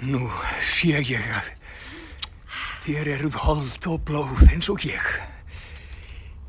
[0.00, 0.30] Nú
[0.70, 1.50] sé ég að
[2.86, 5.04] þér eruð hold og blóð eins og ég.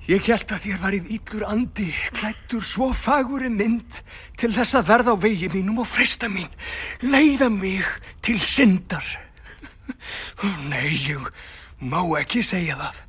[0.09, 3.99] Ég held að þér varið íllur andi, klættur svo faguri mynd
[4.41, 6.49] til þess að verða á vegi mínum og fresta mín,
[7.05, 7.85] leiða mig
[8.25, 9.05] til syndar.
[10.71, 11.29] Nei, ég
[11.85, 12.99] má ekki segja það.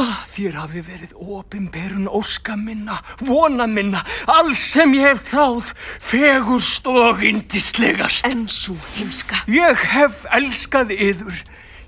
[0.00, 5.72] Ah, Þér hafi verið opimberun óska minna, vona minna, alls sem ég hef þráð,
[6.04, 8.28] fegurst og yndislegast.
[8.28, 9.40] En svo heimska.
[9.48, 11.44] Ég hef elskað yður.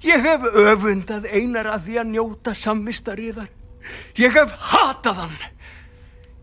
[0.09, 3.53] Ég hef öfundað einar að því að njóta samvistar yðar.
[4.21, 5.37] Ég hef hatað hann.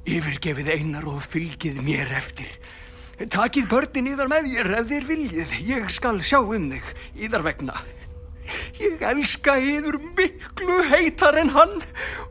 [0.10, 2.50] Yfirgefið einar og fylgið mér eftir.
[3.20, 5.56] Takið börnin yðar með þér ef þér viljið.
[5.68, 6.92] Ég skal sjá um þig
[7.28, 7.76] yðar vegna.
[8.80, 11.76] Ég elska yður miklu heitar en hann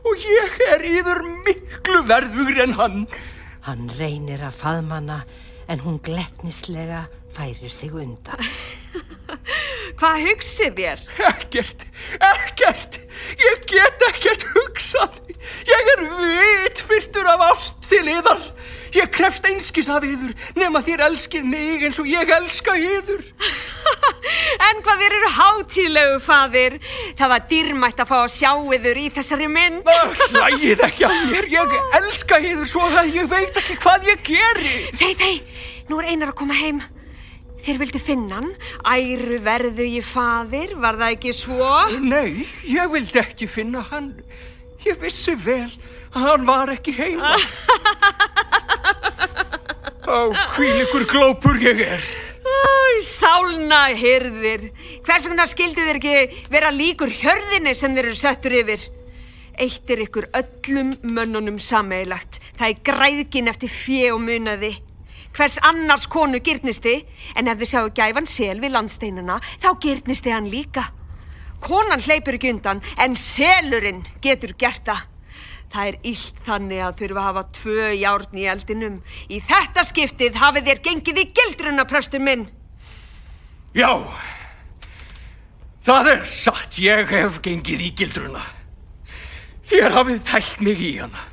[0.03, 3.05] og ég er yður miklu verður en hann.
[3.67, 5.21] Hann reynir að faðmana
[5.69, 7.05] en hún glettnislega
[7.39, 8.43] færir sig undan.
[9.99, 11.03] Hvað hugsið þér?
[11.29, 11.85] Ekkert,
[12.19, 12.99] ekkert,
[13.39, 15.19] ég get ekkert hugsað.
[15.67, 18.41] Ég er vitfyrtur af ást til yðar.
[18.95, 23.23] Ég krefst einskis af yður nema þér elskið mig eins og ég elska yður.
[24.69, 26.75] En hvað þér eru hátílegu, fadir?
[27.17, 29.89] Það var dýrmætt að fá að sjá yður í þessari mynd.
[30.33, 31.47] Hlægið ekki af mér.
[31.55, 34.77] Ég elska yður svo að ég veit ekki hvað ég geri.
[34.99, 35.35] Þei, þei,
[35.89, 36.83] nú er einar að koma heim.
[37.59, 38.51] Þér vildu finna hann,
[38.87, 41.71] æru verðu ég fadir, var það ekki svo?
[41.99, 44.13] Nei, ég vildi ekki finna hann.
[44.85, 45.67] Ég vissi vel
[46.15, 47.35] að hann var ekki heima.
[50.09, 52.05] Ó, hvílikur glópur ég er.
[52.39, 54.69] Æ, sálna hyrðir.
[55.05, 58.87] Hvers vegna skildu þér ekki vera líkur hjörðinni sem þeir eru söttur yfir?
[59.59, 62.39] Eitt er ykkur öllum mönnunum sameigilagt.
[62.55, 64.77] Það er græðkin eftir fjö og munaði.
[65.37, 67.05] Hvers annars konu gyrnist þið,
[67.37, 70.85] en ef þið sjáu gæfan sel við landsteinuna, þá gyrnist þið hann líka.
[71.63, 75.05] Konan hleypur ekki undan, en selurinn getur gert það.
[75.69, 78.95] Það er illt þannig að þurfa að hafa tvö járn í eldinum.
[79.29, 82.47] Í þetta skiptið hafið þér gengið í gildruna, prestur minn.
[83.77, 83.91] Já,
[85.85, 88.41] það er satt, ég hef gengið í gildruna.
[89.69, 91.27] Þér hafið tælt mig í hana.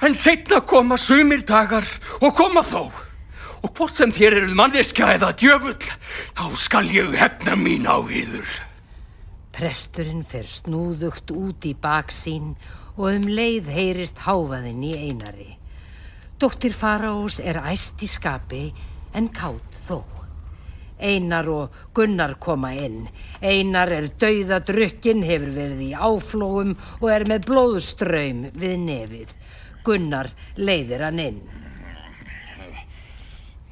[0.00, 1.84] En setna koma sumir dagar
[2.20, 2.88] og koma þó.
[3.60, 5.76] Og hvort sem þér eru manniska eða djöfull,
[6.32, 8.48] þá skal ég hefna mín á yður.
[9.52, 12.54] Presturinn fer snúðugt út í baksín
[12.96, 15.50] og um leið heyrist háfaðinn í einari.
[16.40, 18.70] Dóttir Faraós er æst í skapi
[19.12, 20.00] en kátt þó.
[21.00, 23.04] Einar og Gunnar koma inn.
[23.40, 29.36] Einar er dauða drukkin, hefur verið í áflóum og er með blóðströym við nefið.
[29.84, 31.40] Gunnar leiðir hann inn.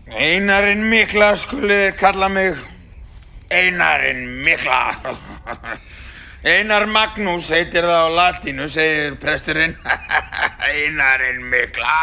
[0.08, 2.56] Einarinn mikla skulið kalla mig.
[3.52, 4.80] Einarinn mikla.
[6.48, 9.74] Einar Magnús heitir það á latínu, segir presturinn.
[10.70, 11.96] Einarinn mikla.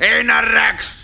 [0.00, 0.94] Einar Rex.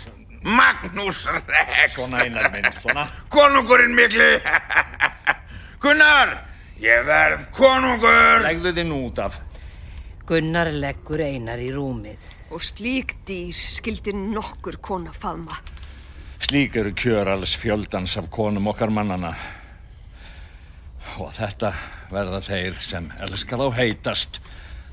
[0.43, 1.93] Magnús Rex.
[1.93, 3.05] Svona einar minn, svona.
[3.29, 4.31] Konungurinn mikli.
[5.79, 6.33] Gunnar,
[6.81, 8.43] ég verð konungur.
[8.43, 9.39] Legðu þið nú út af.
[10.29, 12.21] Gunnar leggur Einar í rúmið.
[12.53, 15.55] Og slík dýr skildi nokkur kona faðma.
[16.45, 19.31] Slík eru kjör alls fjöldans af konum okkar mannana.
[21.17, 21.71] Og þetta
[22.13, 24.37] verða þeir sem elskar þá heitast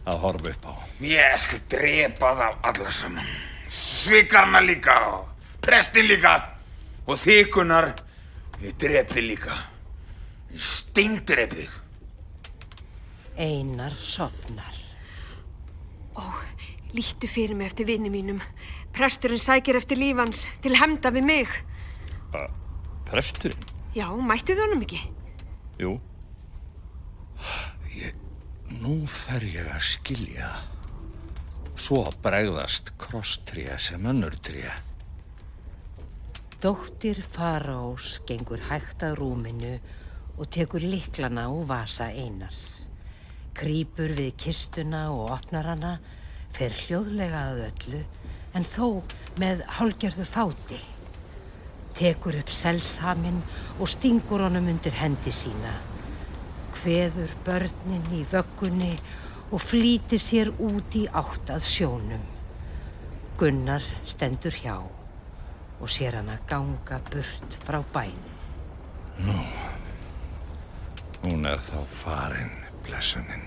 [0.08, 0.74] að horfa upp á.
[1.04, 3.28] Ég skal drepa þá alla saman
[3.76, 5.26] Svikarna líka og
[5.60, 6.32] prestin líka
[7.04, 7.90] og þig Gunnar
[8.62, 9.58] ég drepi líka
[10.54, 11.82] Ég steindrepi þig
[13.36, 14.75] Einar sopnar.
[16.16, 16.24] Ó,
[16.96, 18.40] lítu fyrir mig eftir vini mínum.
[18.96, 21.50] Presturinn sækir eftir lífans til hemda við mig.
[23.06, 23.66] Presturinn?
[23.96, 25.02] Já, mættu þau honum ekki?
[25.80, 25.92] Jú.
[27.96, 28.16] Ég,
[28.80, 30.50] nú fer ég að skilja.
[31.76, 34.74] Svo bregðast krosstrija sem önnurtrija.
[36.60, 39.76] Dóttir Faraós gengur hægt að rúminu
[40.36, 42.75] og tekur liklana úr vasa Einars.
[43.56, 45.94] Krýpur við kistuna og opnar hana,
[46.52, 48.02] fer hljóðlega að öllu,
[48.56, 48.88] en þó
[49.40, 50.80] með hálgerðu fáti.
[51.96, 53.40] Tekur upp selshaminn
[53.80, 55.72] og stingur honum undir hendi sína.
[56.76, 58.92] Hveður börnin í vöggunni
[59.48, 62.26] og flýti sér út í átt að sjónum.
[63.40, 64.76] Gunnar stendur hjá
[65.80, 69.40] og sér hana ganga burt frá bænum.
[71.24, 72.52] Hún er þá farin,
[72.86, 73.44] blessunin.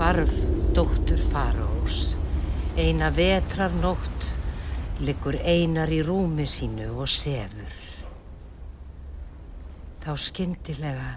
[0.00, 0.32] Farf
[0.72, 2.14] dóttur Faraós,
[2.76, 4.30] eina vetrarnótt,
[5.04, 7.76] liggur einar í rúmi sínu og sefur.
[10.00, 11.10] Þá skyndilega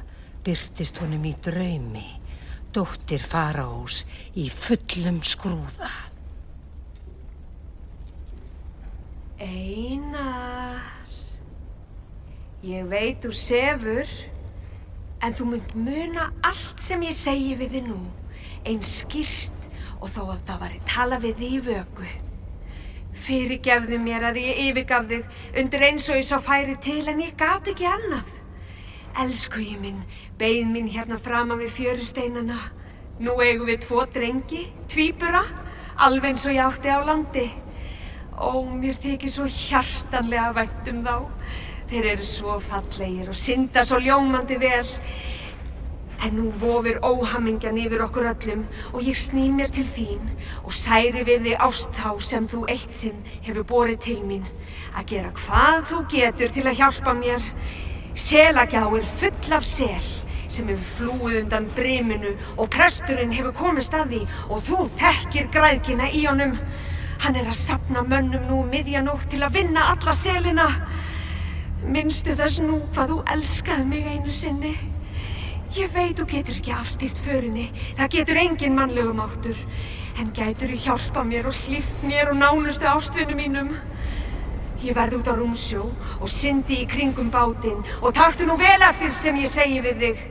[0.43, 2.07] byrtist honum í draumi,
[2.75, 4.01] dóttir Faraós
[4.35, 5.91] í fullum skrúða.
[9.43, 10.83] Einar,
[12.63, 14.09] ég veit þú sefur,
[15.23, 17.97] en þú munt muna allt sem ég segi við þið nú,
[18.67, 19.67] eins skýrt
[19.99, 22.11] og þó að það var að tala við þið í vöku.
[23.23, 27.35] Fyrirgefðu mér að ég yfirgaf þig undir eins og ég sá færi til en ég
[27.39, 28.31] gat ekki annað.
[29.23, 29.99] Elsku ég minn,
[30.39, 32.57] beigð mín hérna framan við fjörusteinana.
[33.19, 35.43] Nú eigum við tvo drengi, tvíbura,
[36.01, 37.45] alveg eins og ég átti á landi.
[38.39, 41.15] Ó, mér þykir svo hjartanlega vænt um þá.
[41.93, 44.87] Þeir eru svo fallegir og synda svo ljómandi vel.
[46.25, 48.63] En nú vofir óhamingjan yfir okkur öllum
[48.95, 50.31] og ég sný mér til þín
[50.63, 54.49] og særi við þig ásttá sem þú eitt sinn hefur borið til mín.
[54.97, 57.45] Að gera hvað þú getur til að hjálpa mér.
[58.17, 60.09] Selagjá er full af sel
[60.49, 66.09] sem hefur flúið undan briminu og presturinn hefur komist að því og þú þekkir græðkina
[66.09, 66.57] í honum.
[67.21, 70.71] Hann er að sapna mönnum nú miðjanótt til að vinna alla selina.
[71.83, 74.71] Minnstu þess nú hvað þú elskaði mig einu sinni.
[75.75, 77.65] Ég veit þú getur ekki afstýrt förinni,
[77.97, 79.57] það getur engin mannlegum áttur.
[80.21, 83.73] En gætur þú hjálpa mér og hlýft mér og nánustu ástvinnu mínum.
[84.83, 85.89] Ég verð út á rúmsjó
[86.21, 90.21] og syndi í kringum bátinn og taktu nú vel eftir sem ég segi við þig.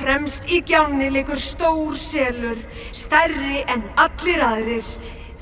[0.00, 2.60] Fremst í gjánni leikur stór selur,
[2.92, 4.92] stærri en allir aðrir.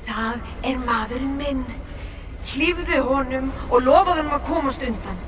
[0.07, 0.39] Það
[0.71, 1.65] er maðurinn minn.
[2.53, 5.19] Hlýfðu honum og lofaðu hann að komast undan.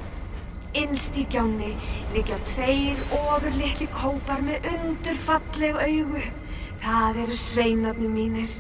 [0.72, 1.74] Innst í gjánni
[2.14, 6.22] liggja tveir ofur litli kópar með undurfalleg augu.
[6.80, 8.54] Það eru sveinarnir mínir.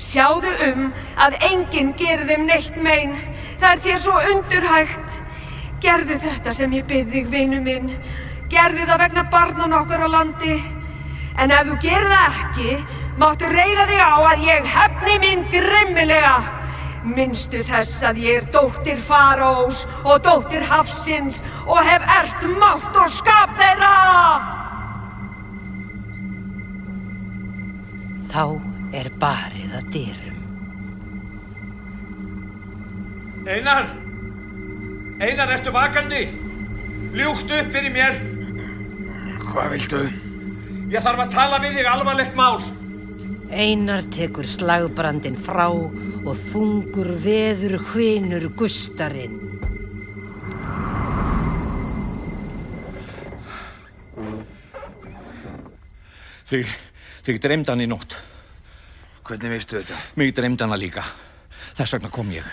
[0.00, 0.86] Sjáðu um
[1.20, 3.12] að enginn þeim neitt mein.
[3.60, 5.18] Það er þér svo undurhægt.
[5.84, 7.92] Gerðu þetta sem ég byrð þig, vinu minn.
[8.48, 10.56] Gerðu það vegna barnan okkur á landi.
[11.36, 12.80] En ef þú gerir það ekki,
[13.20, 16.61] máttu reyða þig á að ég hefni minn grimmilega.
[17.02, 23.08] Minnstu þess að ég er dóttir Farós og dóttir Hafsins og hef ert mátt og
[23.10, 23.94] skap þeirra!
[28.32, 28.44] Þá
[28.96, 30.38] er barið að dyrum.
[33.50, 33.90] Einar!
[35.22, 36.22] Einar, ertu vakandi?
[37.18, 38.20] Ljúktu upp fyrir mér.
[39.50, 40.04] Hvað viltu?
[40.92, 42.62] Ég þarf að tala við þig alvarlegt mál.
[43.52, 49.34] Einar tekur slagbrandin frá og þungur veður hvinur gustarinn.
[56.48, 56.68] Þig,
[57.24, 58.16] þig dreymd hann í nótt.
[59.28, 60.00] Hvernig veistu þetta?
[60.20, 61.04] Mig dreymd hana líka.
[61.76, 62.48] Þess vegna kom ég.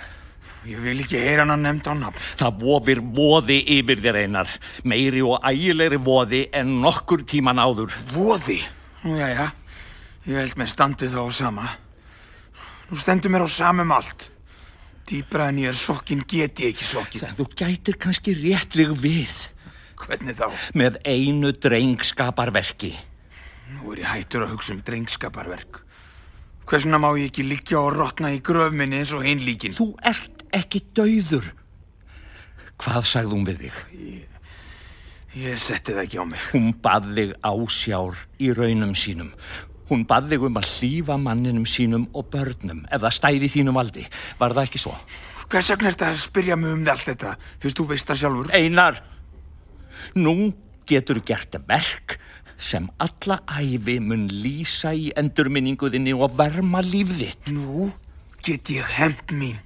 [0.68, 2.28] Ég vil ekki heyra hann að nefnda hann nafn.
[2.40, 4.52] Það vofir voði yfir þér einar.
[4.84, 7.96] Meiri og ægilegri voði en nokkur tíman áður.
[8.12, 8.60] Voði?
[9.08, 9.48] Já, já.
[10.30, 11.70] Ég held með standið þá á sama.
[12.90, 14.28] Nú stendur mér á samum allt.
[15.10, 17.24] Dýbra en ég er sokkin get ég ekki sokkin.
[17.34, 19.34] Þú gætir kannski rétt þig við.
[19.98, 20.48] Hvernig þá?
[20.78, 22.92] Með einu drengskaparverki.
[23.74, 25.82] Nú er ég hættur að hugsa um drengskaparverk.
[26.70, 29.74] Hversuna má ég ekki liggja og rotna í gröfminni eins og hinn líkin?
[29.78, 31.48] Þú ert ekki dauður.
[32.80, 33.80] Hvað sagði hún við þig?
[35.40, 36.46] Ég setti það ekki á mig.
[36.54, 39.34] Hún bað þig ásjár í raunum sínum.
[39.90, 44.06] Hún bað þig um að hlýfa manninum sínum og börnum ef það stæði þínum valdi.
[44.38, 44.96] Var það ekki svo?
[45.50, 47.36] Hvers vegna er þetta að spyrja mig um allt þetta?
[47.62, 48.52] Fyrst þú veist það sjálfur?
[48.54, 49.00] Einar,
[50.14, 50.36] nú
[50.90, 52.20] getur gert verk
[52.60, 57.54] sem alla æfi mun lýsa í endurminninguðinni og verma líf þitt.
[57.56, 57.90] Nú
[58.46, 59.58] get ég hemmt mín.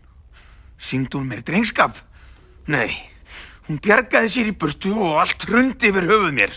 [0.77, 1.97] Syngd hún mér drengskap?
[2.71, 2.91] Nei,
[3.67, 6.55] hún bjargaði sér í burtu og allt hrundi yfir höfuð mér.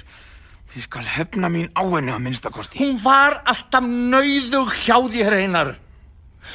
[0.76, 2.76] Ég skal hefna mín á henni að minnstakosti.
[2.76, 5.70] Hún var alltaf nauðug hjá þér einar.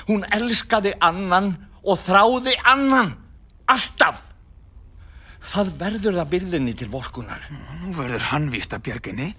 [0.05, 3.15] Hún elskaði annan og þráði annan.
[3.65, 4.21] Alltaf.
[5.41, 7.47] Það verður það byrðinni til vorkunar.
[7.81, 9.31] Nú verður hann víst að bjarginni.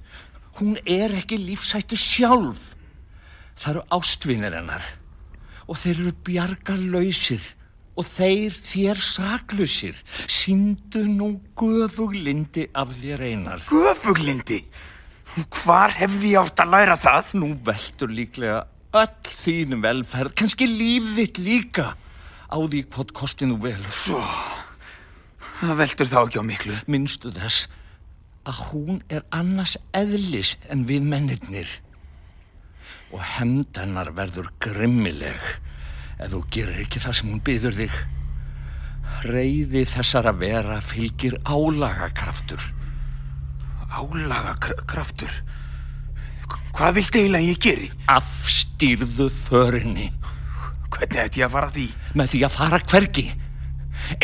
[0.59, 2.73] Hún er ekki lífsættu sjálf.
[3.55, 4.83] Það eru ástvinir hennar.
[5.71, 7.45] Og þeir eru bjargarlausir.
[7.99, 9.99] Og þeir þér saklusir.
[10.31, 13.65] Sýndu nú göfuglindi af þér einar.
[13.69, 14.63] Göfuglindi?
[15.63, 17.35] Hvar hefði ég átt að læra það?
[17.41, 18.63] Nú veldur líklega
[18.93, 21.93] öll þín velferð, kannski líf þitt líka
[22.53, 23.81] á því hvort kostinu vel.
[23.89, 24.21] Svo,
[25.63, 26.77] það veldur þá ekki á miklu.
[26.93, 27.71] Minnstu þess
[28.49, 31.71] að hún er annars eðlis en við mennirnir.
[33.13, 35.41] Og hemd hennar verður grimmileg
[36.27, 37.97] ef þú gerir ekki það sem hún byður þig.
[39.33, 42.63] Reyði þessara vera fylgir álagakraftur.
[43.93, 45.35] Álagakraftur?
[46.73, 47.91] Hvað viltu eiginlega ég geri?
[48.09, 50.09] Afstýrðu förinni.
[50.93, 51.87] Hvernig ætti ég að fara því?
[52.17, 53.27] Með því að fara hvergi.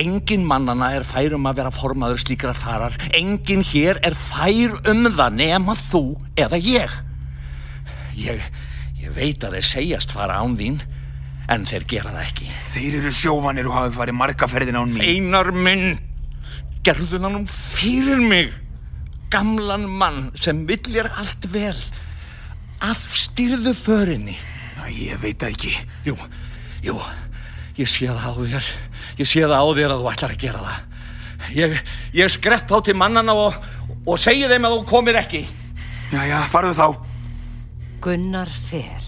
[0.01, 2.97] Engin mannana er fær um að vera formaður slíkrar farar.
[3.17, 6.03] Engin hér er fær um það nema þú
[6.41, 6.95] eða ég.
[8.19, 8.49] Ég,
[8.99, 10.81] ég veit að þeir segjast fara án þín,
[11.53, 12.49] en þeir gera það ekki.
[12.69, 15.05] Þeir eru sjóvanir og hafi farið marga ferðin án mín.
[15.05, 15.87] Einar minn,
[16.87, 18.53] gerðu það nú fyrir mig.
[19.33, 21.77] Gamlan mann sem villir allt vel.
[22.85, 24.37] Afstýrðu förinni.
[24.79, 25.73] Æ, ég veit það ekki.
[26.07, 26.15] Jú,
[26.85, 26.97] jú,
[27.81, 28.71] ég sé það á þér.
[29.19, 30.85] Ég sé það á þér að þú ætlar að gera það.
[31.57, 31.77] Ég,
[32.19, 33.59] ég skrepp þá til mannana og,
[34.05, 35.45] og segi þeim að þú komir ekki.
[36.13, 36.89] Já, já, farðu þá.
[38.05, 39.08] Gunnar fer.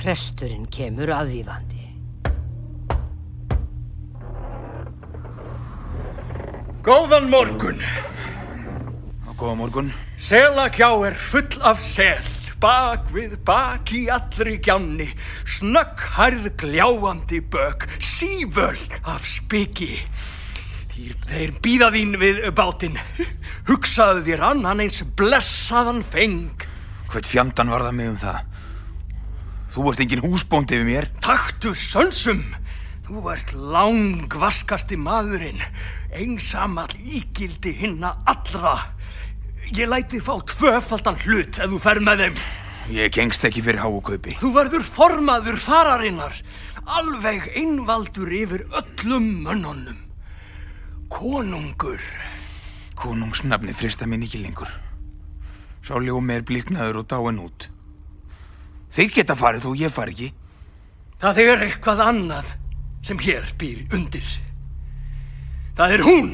[0.00, 1.82] Presturinn kemur aðvífandi.
[6.80, 7.82] Góðan morgun.
[9.36, 9.90] Góða morgun.
[10.16, 12.24] Selagjá er full af sel,
[12.64, 15.10] bak við bak í allri gjánni,
[15.44, 19.98] snögghærð gljáandi bök, síföl af spiki.
[20.94, 22.96] Þeir, þeir býða þín við bátinn,
[23.68, 26.64] hugsaðu þér annan eins blessaðan feng.
[27.12, 28.49] Hvert fjandan var það með um það?
[29.70, 31.06] Þú ert engin húsbóndi við mér.
[31.22, 32.40] Taktu sönsum,
[33.06, 35.62] þú ert langvaskasti maðurinn,
[36.10, 38.74] einsamall ígildi hinna allra.
[39.70, 42.42] Ég læti fá tvöfaldan hlut ef þú fer með þeim.
[42.90, 44.34] Ég gengst ekki fyrir háukaupi.
[44.42, 46.34] Þú verður formaður fararinnar,
[46.90, 50.00] alveg einvaldur yfir öllum mönnunum.
[51.14, 52.02] Konungur.
[52.98, 54.70] Konungsnafni frista mín ekki lengur.
[55.86, 57.70] Sá ljómi er bliknaður og dáin út.
[58.90, 60.30] Þeir geta farið þó ég far ekki.
[61.20, 62.54] Það er eitthvað annað
[63.06, 64.30] sem hér býr undir.
[65.78, 66.32] Það er hún.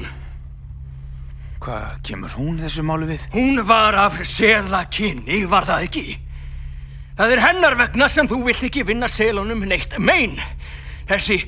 [1.62, 3.26] Hvað kemur hún þessu málu við?
[3.34, 6.06] Hún var af sela kynni, var það ekki?
[7.16, 10.36] Það er hennar vegna sem þú vilt ekki vinna selunum neitt mein.
[11.08, 11.40] Þessi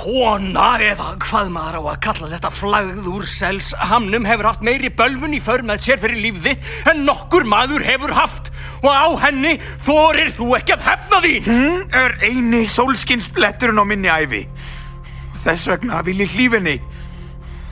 [0.00, 4.88] kona eða hvað maður á að kalla þetta flagð úr sels hamnum hefur haft meiri
[4.96, 6.54] bölvun í för með sér fyrir lífði
[6.88, 8.48] en nokkur maður hefur haft
[8.80, 11.50] og á henni þorir þú ekki að hefna þín.
[11.50, 14.46] Hún er eini sólskinsbletturinn á minni æfi.
[15.44, 16.78] Þess vegna vil ég hlífinni.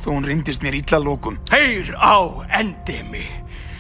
[0.05, 1.41] Þó hún reyndist mér illa lókun.
[1.53, 3.24] Heyr á endemi.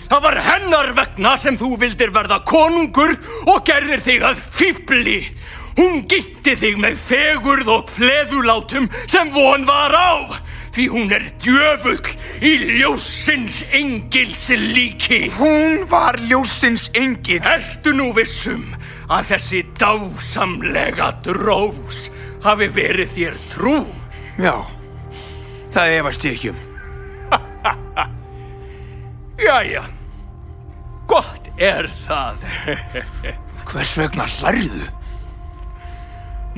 [0.08, 3.12] Það var hennar vegna sem þú vildir verða konungur
[3.44, 5.18] og gerðir þig að fýbli.
[5.78, 10.34] Hún gitti þig með fegurð og fleðulátum sem von var á.
[10.74, 12.02] Því hún er djöfull
[12.42, 12.50] í
[12.80, 15.28] ljósins engils líki.
[15.38, 17.38] Hún var ljósins engil.
[17.46, 18.66] Ertu nú vissum
[19.06, 22.08] að þessi dásamlega drós
[22.42, 23.78] hafi verið þér trú?
[24.42, 24.56] Já,
[25.74, 26.62] það efast ekki um.
[29.46, 29.86] Jæja,
[31.06, 32.48] gott er það.
[33.68, 34.97] Hvers vegna hlarðu?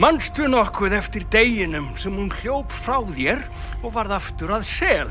[0.00, 3.42] Manstu nokkuð eftir deginum sem hún hljóp frá þér
[3.82, 5.10] og varð aftur að sel?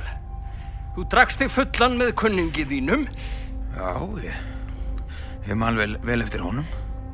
[0.96, 3.06] Þú drakst þig fullan með kunningi þínum,
[3.76, 3.92] Já,
[4.26, 4.40] ég,
[5.48, 6.66] ég man vel, vel eftir honum.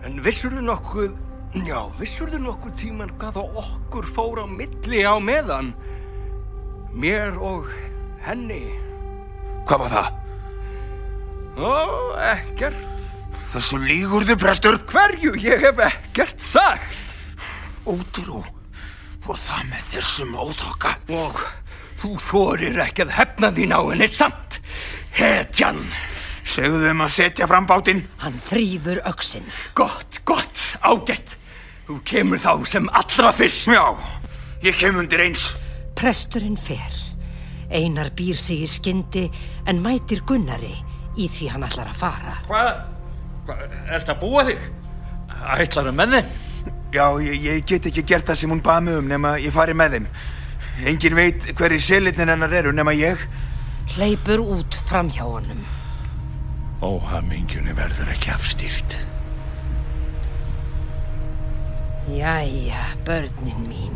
[0.08, 1.12] en vissur þú nokkuð,
[1.68, 5.74] já, vissur þú nokkuð tíman hvað á okkur fór á milli á meðan?
[6.96, 7.68] Mér og
[8.24, 8.64] henni.
[9.68, 10.12] Hvað var það?
[11.60, 11.72] Ó,
[12.24, 13.10] ekkert.
[13.52, 14.80] Þessu lígurðu, prestur.
[14.88, 17.05] Hverju ég hef ekkert sagt.
[17.86, 18.42] Ótrú.
[19.26, 20.92] Og það með þessum óþokka.
[21.18, 21.40] Og
[22.02, 24.60] þú þorir ekki að hefna þín á henni samt.
[25.16, 25.82] Hetjan.
[26.46, 28.04] Segðu þeim að setja fram bátinn.
[28.22, 29.48] Hann þrýfur öxin.
[29.78, 31.38] Gott, gott, ágætt.
[31.88, 33.70] Þú kemur þá sem allra fyrst.
[33.74, 33.86] Já,
[34.66, 35.52] ég kem undir eins.
[35.98, 37.02] Presturinn fer.
[37.74, 39.26] Einar býr sig í skyndi
[39.66, 40.74] en mætir Gunnari
[41.18, 42.36] í því hann ætlar að fara.
[42.46, 42.72] Hvað?
[43.46, 43.56] Hva,
[43.94, 44.68] Erst að búa þig?
[45.56, 46.34] Ætlar að með þeim?
[46.96, 49.74] Já, ég, ég get ekki gert það sem hún baði mig um nema ég fari
[49.76, 50.06] með þeim.
[50.92, 53.20] Engin veit hverju selitnin hennar eru nema ég.
[53.96, 55.66] Hleypur út fram hjá honum.
[56.84, 58.96] Óhamingjunni verður ekki afstýrt.
[62.16, 63.96] Jæja, börnin mín.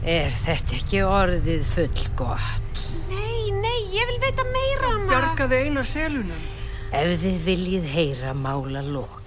[0.00, 2.84] Er þetta ekki orðið full gott?
[3.10, 5.10] Nei, nei, ég vil veita meira, amma.
[5.10, 6.46] Bjargaði eina selunum.
[6.90, 9.20] Ef þið viljið heyra mála lok,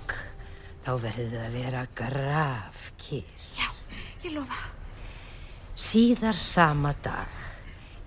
[0.84, 3.48] þá verðið að vera grafkýr.
[3.58, 3.70] Já,
[4.26, 4.68] ég lofa.
[5.80, 7.40] Síðar sama dag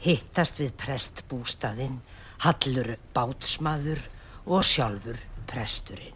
[0.06, 1.98] hittast við prestbústaðinn,
[2.44, 4.02] Hallur bátsmaður
[4.44, 5.16] og sjálfur
[5.48, 6.12] presturinn.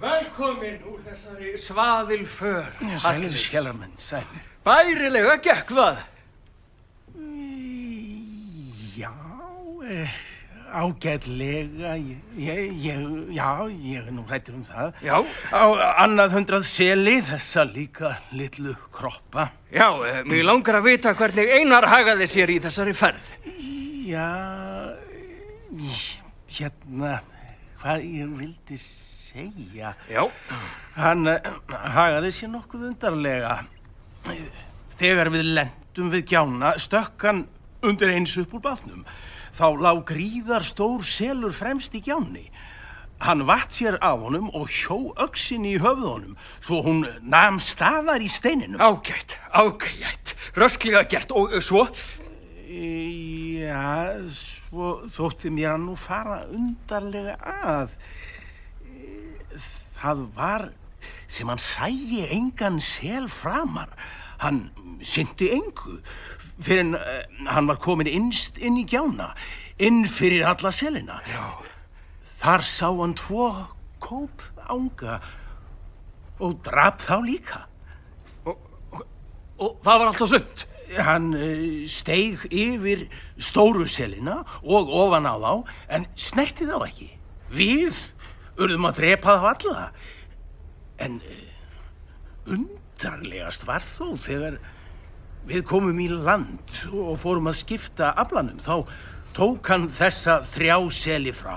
[0.00, 2.72] Velkomin úr þessari svaðil för.
[2.98, 4.42] Sælir skjálamenn, sælir.
[4.66, 6.00] Bærilega gekk það.
[8.96, 9.12] Já,
[9.86, 10.18] eh,
[10.70, 13.02] ágætlega, ég, ég,
[13.34, 14.94] já, ég er nú hrættur um það.
[15.04, 15.16] Já.
[15.50, 15.64] Á
[16.04, 19.50] annað hundrað seli, þessa líka litlu kroppa.
[19.72, 23.28] Já, eh, mig langar að vita hvernig Einar hagaði sér í þessari ferð.
[24.10, 24.30] Já,
[26.50, 27.20] hérna,
[27.82, 28.80] hvað ég vildi
[29.30, 29.94] segja.
[30.10, 30.24] Já.
[30.98, 31.52] Hann uh,
[31.94, 33.60] hagaði sér nokkuð undarlega.
[35.00, 37.44] Þegar við lendum við gjána, stökk hann
[37.86, 39.04] undir eins upp úr bátnum.
[39.56, 42.46] Þá lág gríðar stór selur fremst í gjánni.
[43.20, 48.30] Hann vatt sér á honum og hjó öksinni í höfðunum, svo hún nam staðar í
[48.32, 48.80] steininum.
[48.80, 50.32] Ágætt, ágætt.
[50.56, 51.84] Rösklega gert og eh, svo.
[52.70, 57.96] Já, svo þótti mér að nú fara undarlega að.
[60.00, 60.70] Það var
[61.28, 63.92] sem hann sæi engan sel framar.
[64.40, 64.70] Hann
[65.04, 65.98] syndi engu
[66.60, 69.34] fyrir en uh, hann var komin innst inn í gjána.
[69.80, 71.20] inn fyrir alla selina.
[71.28, 71.44] Já.
[72.40, 73.48] Þar sá hann tvo
[74.00, 75.18] kóp ánga
[76.40, 77.62] og drap þá líka.
[79.60, 80.64] Og það var alltaf sumt.
[80.96, 83.06] Hann uh, steig yfir
[83.38, 85.52] stóru selina og ofan á þá,
[85.96, 87.10] en snerti þá ekki.
[87.52, 88.00] Við
[88.60, 89.84] urðum að drepa þá alla.
[91.00, 91.44] En uh,
[92.56, 94.58] undarlegast var þó þegar
[95.48, 98.60] við komum í land og fórum að skipta aflanum.
[98.62, 98.84] Þá
[99.36, 101.56] tók hann þessa þrjá seli frá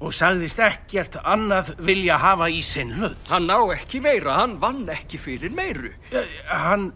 [0.00, 3.20] og sagðist ekkert annað vilja hafa í sinn hlut.
[3.28, 5.92] Hann ná ekki meira, hann vann ekki fyrir meiru.
[6.12, 6.92] Eh, Hann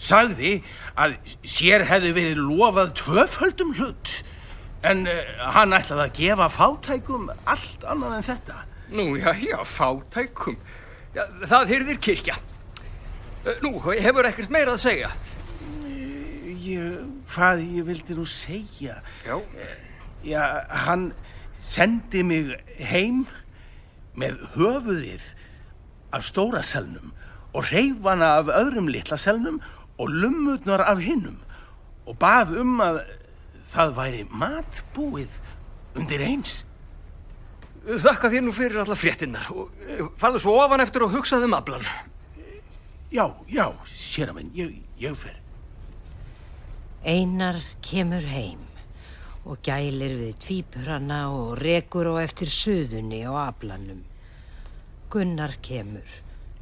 [0.00, 0.56] sagði
[1.00, 4.22] að sér hefði verið lofað tvöföldum hlut
[4.84, 5.20] en uh,
[5.54, 8.56] hann ætlaði að gefa fátækum allt annað en þetta.
[8.94, 10.58] Nú, já, já, fátækum.
[11.14, 12.36] Já, það hyrðir kirkja.
[13.44, 15.10] Eh, Nú, hefur ekkert meira að segja.
[16.64, 17.00] Ég,
[17.34, 19.00] hvað ég vildi nú segja?
[19.26, 19.36] Já.
[20.24, 20.42] Já,
[20.86, 21.10] hann
[21.64, 23.26] sendi mig heim
[24.16, 25.26] með höfuðið
[26.16, 27.12] af stóra selnum
[27.52, 29.60] og reyfana af öðrum litla selnum
[30.00, 31.36] og lummutnar af hinnum
[32.08, 33.02] og bað um að
[33.74, 35.36] það væri matbúið
[35.98, 36.62] undir eins.
[37.84, 41.56] Þakka þér nú fyrir alla fréttinnar og eh, farðu svo ofan eftir og hugsaðu um
[41.60, 41.84] aflan.
[43.14, 45.36] Já, já, sér að minn, ég, ég fer.
[47.06, 48.64] Einar kemur heim
[49.46, 54.00] og gælir við tvípurana og rekur á eftir suðunni á aflanum.
[55.12, 56.10] Gunnar kemur,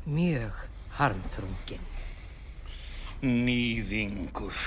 [0.05, 0.59] mjög
[0.99, 1.89] harmþrungin.
[3.23, 4.61] Nýðingur.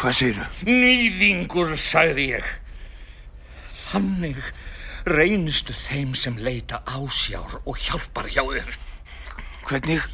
[0.00, 0.48] Hvað segirðu?
[0.66, 2.50] Nýðingur, sagði ég.
[3.84, 4.42] Þannig
[5.06, 8.76] reynstu þeim sem leita ásjár og hjálpar hjá þér.
[9.68, 10.10] Hvernig?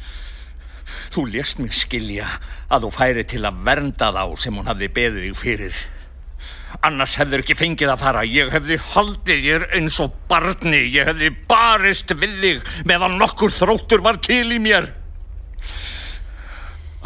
[1.09, 2.27] Þú lést mig skilja
[2.69, 5.79] að þú færi til að vernda þá sem hún hafði beðið þig fyrir.
[6.85, 8.21] Annars hefður ekki fengið að fara.
[8.29, 10.83] Ég hefði haldið þér eins og barni.
[10.93, 14.91] Ég hefði barist við þig meðan nokkur þróttur var til í mér.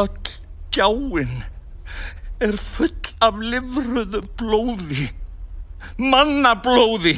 [0.03, 0.33] Öll
[0.73, 1.43] gjáin
[2.43, 2.91] er full
[3.23, 5.07] af livruðu blóði.
[5.97, 7.15] Mannablóði.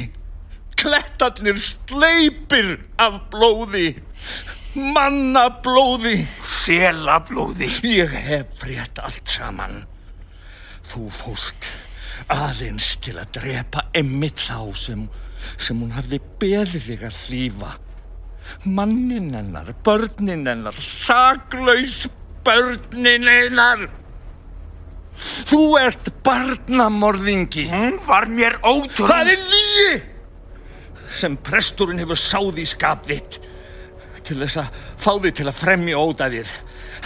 [0.76, 3.96] Klettarnir sleipir af blóði.
[4.76, 6.26] Mannablóði.
[6.44, 7.70] Selablóði.
[7.88, 9.84] Ég hef frétt allt saman.
[10.86, 11.68] Þú fórst
[12.32, 15.06] aðeins til að drepa emmitt þá sem,
[15.56, 17.72] sem hún hafði beðið þig að hlýfa.
[18.68, 22.04] Mannin hennar, börnin hennar, saklaus
[22.46, 23.88] börnin hennar.
[25.48, 27.64] Þú ert barnamorðingi.
[27.72, 29.08] Hún var mér ótrúð.
[29.08, 29.90] Það er lígi
[31.16, 33.38] sem presturinn hefur sáð í skap þitt
[34.26, 36.52] til þess að fá þig til að fremja ódæðir.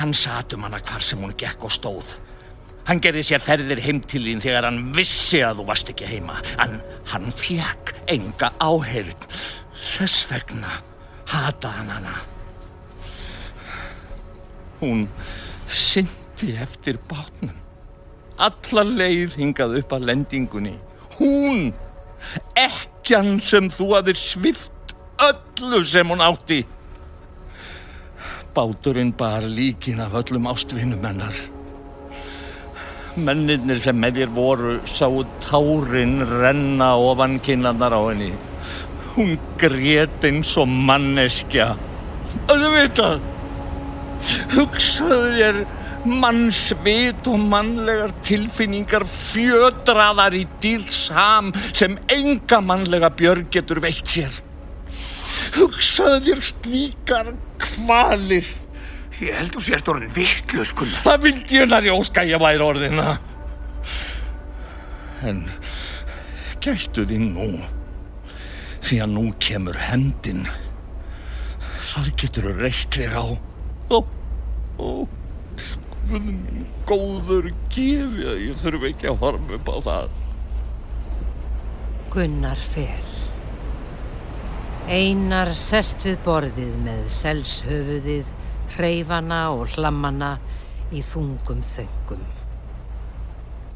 [0.00, 2.14] Hann sat um hana hvar sem hún gekk og stóð.
[2.88, 6.40] Hann gerði sér ferðir heim til þín þegar hann vissi að þú varst ekki heima.
[6.62, 6.80] En
[7.12, 9.28] hann fekk enga áheyrn.
[9.80, 10.80] Þess vegna
[11.30, 12.16] hata hann hana.
[14.80, 15.06] Hún
[15.68, 17.54] syndi eftir bátnum.
[18.40, 20.74] Alla leið hingað upp að lendingunni.
[21.18, 21.70] Hún,
[22.56, 26.62] ekkjan sem þú hafðir svift öllu sem hún átti.
[28.54, 31.36] Báturinn bar líkin af öllum ástvinum hennar.
[33.16, 38.32] Mennirnir sem með þér voru sáu tárin renna ofan kinnarnar á henni.
[39.14, 41.72] Hún grét eins og manneskja.
[42.50, 43.20] Auðvitað,
[44.54, 45.64] hugsaðu þér
[46.04, 54.32] mannsvit og mannlegar tilfinningar fjödraðar í dýrsham sem enga mannlega björg getur veitt sér.
[55.54, 58.48] Hugsaðu þér slíkar kvalir.
[59.20, 61.02] Ég held þú sért orðin vittlust, Gunnar.
[61.04, 63.18] Það vildi ég nær í óska ég væri orðina.
[65.28, 65.42] En
[66.64, 67.48] gættu því nú,
[68.86, 70.46] því að nú kemur hendin.
[71.90, 73.26] Þar getur þú reitt þig á.
[73.90, 73.98] Ó,
[74.80, 74.88] ó,
[76.08, 80.14] guð minn góður gefi að ég þurfi ekki að horfa upp á það.
[82.10, 83.29] Gunnar fel.
[84.88, 88.28] Einar sest við borðið með selshöfuðið,
[88.76, 90.36] hreyfana og hlammana
[90.94, 92.22] í þungum þöngum.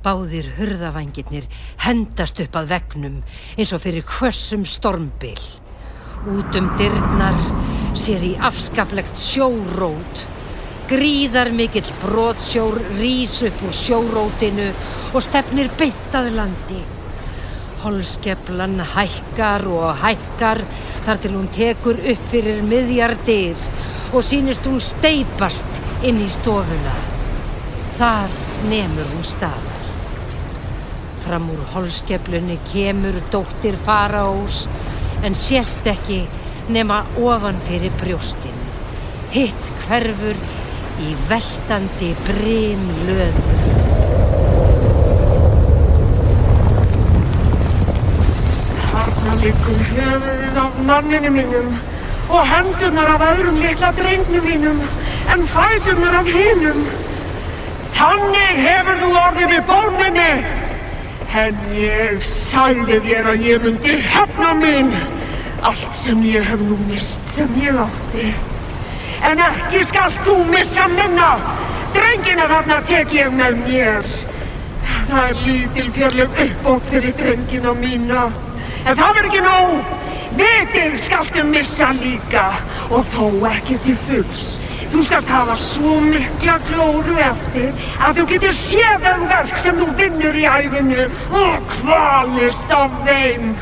[0.04, 1.46] Báðir hurðavangirnir
[1.84, 3.20] hendast upp að vegnum
[3.56, 5.38] eins og fyrir hvössum stormbil.
[6.34, 7.38] Út um dyrnar
[7.96, 10.24] sér í afskaplegt sjórót.
[10.88, 14.68] Gríðar mikill brotsjór rís upp úr sjórótinu
[15.14, 16.82] og stefnir beintað landi.
[17.84, 20.62] Holskeplan hækkar og hækkar
[21.04, 23.66] þar til hún tekur upp fyrir miðjar dyr
[24.14, 25.68] og sínist hún steipast
[26.08, 26.94] inn í stofuna.
[27.98, 28.32] Þar
[28.70, 29.82] nemur hún staðar.
[31.24, 34.64] Fram úr holskeflunni kemur dóttir faraós
[35.24, 36.22] en sérst ekki
[36.72, 38.60] nema ofan fyrir brjóstin.
[39.34, 40.40] Hitt hverfur
[41.04, 43.72] í veltandi brim löður.
[48.94, 51.72] Þarna liggur höfuðið af manninu mínum
[52.32, 54.78] og hendurnar af öðrum litla drengnum mínum
[55.34, 56.78] en fæturnar af hinum.
[57.94, 60.30] Þannig hefur þú orðið við bóninni.
[61.42, 64.90] En ég sagði þér að ég myndi hefna mín.
[65.64, 68.32] Allt sem ég hef nú mist sem ég átti.
[69.28, 71.34] En ekki skalt þú missa minna.
[71.94, 74.10] Drengina þarna tek ég með mér.
[75.10, 78.26] Það er lítil fjörleg uppbót fyrir drengina mína.
[78.84, 79.92] En það er ekki nóg.
[80.34, 82.48] Vitið skaltu missa líka
[82.92, 84.46] og þó ekki til fulls.
[84.92, 87.70] Þú skalt hafa svo mikla glóru eftir
[88.02, 91.06] að þú getur séð þau verk sem þú vinnur í æfinu
[91.40, 93.54] og kvalist af þeim.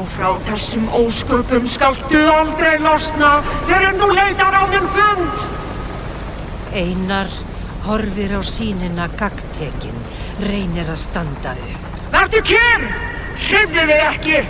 [0.00, 3.34] Og frá þessum ósköpum skaltu aldrei losna
[3.68, 5.46] þegar þú leitar á minn fund.
[6.70, 7.32] Einar
[7.84, 10.04] horfir á sínina gagtekin,
[10.44, 11.96] reynir að standa upp.
[12.14, 13.19] Vertu kér!
[13.46, 14.40] Hrifðu þig ekki!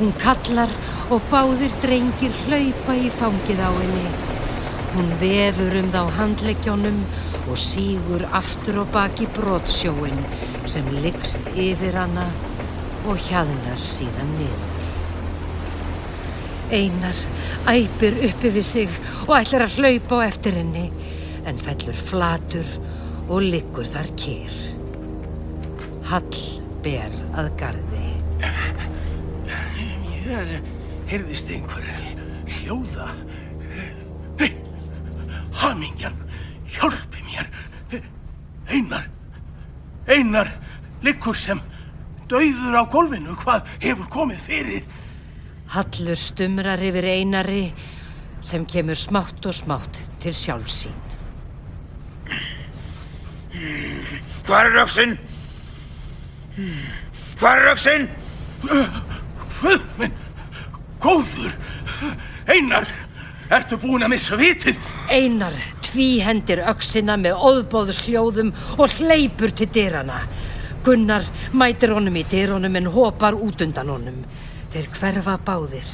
[0.00, 0.70] Hún kallar
[1.12, 4.06] og báðir drengir hlaupa í fangið á henni.
[4.94, 7.00] Hún vefur um þá handleggjónum
[7.50, 10.22] og sígur aftur og baki brotsjóin
[10.70, 12.28] sem liggst yfir hana
[13.10, 14.68] og hjaðnar síðan niður.
[16.70, 17.20] Einar
[17.70, 20.86] æpir uppi við sig og ætlar að hlaupa á eftir henni
[21.44, 22.78] en fellur flatur
[23.28, 24.56] og liggur þar kér.
[26.10, 28.06] Hall ber að gardi.
[30.20, 30.52] Hér
[31.10, 31.86] heyrðist einhver
[32.50, 33.08] hljóða.
[34.40, 34.50] Nei,
[35.60, 36.16] hamingjan,
[36.70, 37.50] hjálpi mér.
[38.70, 39.08] Einar,
[40.06, 40.52] Einar,
[41.02, 41.58] liggur sem
[42.30, 43.34] dauður á golfinu.
[43.40, 44.84] Hvað hefur komið fyrir?
[45.74, 47.64] Hallur stumrar yfir einari
[48.46, 50.94] sem kemur smátt og smátt til sjálfsín.
[54.46, 55.18] Hvað er rauksinn?
[57.40, 58.08] Hvað er rauksinn?
[59.60, 60.16] Hvað minn,
[61.00, 61.52] góður.
[62.50, 62.88] Einar,
[63.52, 64.80] ertu búin að missa vitið?
[65.10, 65.56] Einar
[65.90, 70.18] tvíhendir öksina með óðbóðusljóðum og hleypur til dyrana.
[70.84, 74.22] Gunnar mætir honum í dyrunum en hopar út undan honum.
[74.72, 75.88] Þeir hverfa báðir.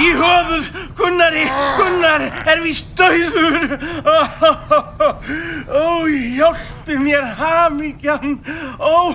[0.02, 0.68] í höfuð
[0.98, 1.46] Gunnari,
[1.78, 3.78] Gunnar er víst döður.
[5.70, 8.40] Ó, hjálpi mér hamingjan,
[8.80, 9.12] ó,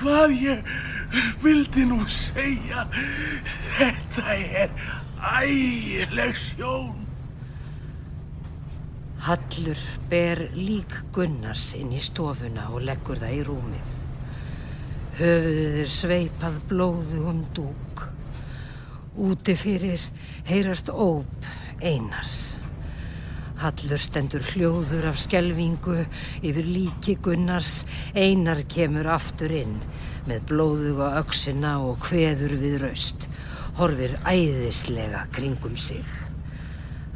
[0.00, 0.74] hvað ég
[1.42, 2.86] vildi nú segja,
[3.78, 4.74] þetta er
[5.22, 7.02] ægileg sjón.
[9.22, 9.78] Hallur
[10.10, 13.92] ber lík Gunnars inn í stofuna og leggur það í rúmið.
[15.20, 18.08] Höfuðið er sveipað blóðu um dúk.
[19.12, 20.00] Úti fyrir
[20.48, 21.46] heyrast óp
[21.84, 22.56] einars.
[23.60, 25.98] Hallur stendur hljóður af skelvingu
[26.40, 27.82] yfir líki Gunnars.
[28.16, 29.76] Einar kemur aftur inn
[30.24, 33.28] með blóðuga öksina og kveður við raust.
[33.76, 36.08] Horfir æðislega kringum sig.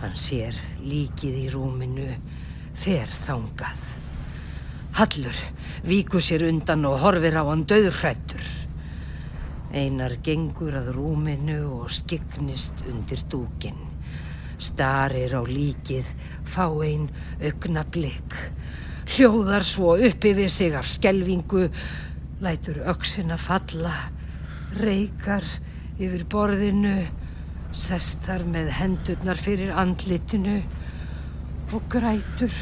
[0.02, 0.52] Hann sér
[0.84, 2.10] líkið í rúminu,
[2.76, 3.80] fer þangað.
[5.00, 5.40] Hallur
[5.88, 8.65] víkur sér undan og horfir á hann döðhrættur.
[9.74, 13.78] Einar gengur að rúminu og skiknist undir dúkin.
[14.58, 16.06] Starir á líkið,
[16.46, 17.08] fá einn
[17.42, 18.36] augna blikk.
[19.16, 21.66] Hljóðar svo uppi við sig af skelvingu,
[22.42, 23.94] lætur öksina falla,
[24.80, 25.44] reykar
[25.98, 26.96] yfir borðinu,
[27.76, 30.60] sest þar með hendurnar fyrir andlitinu
[31.74, 32.54] og grætur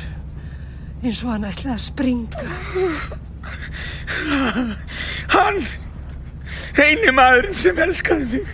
[1.04, 2.44] eins og hann ætlaði að springa.
[5.34, 5.58] Hann,
[6.74, 8.52] eini maðurinn sem elskaði mig,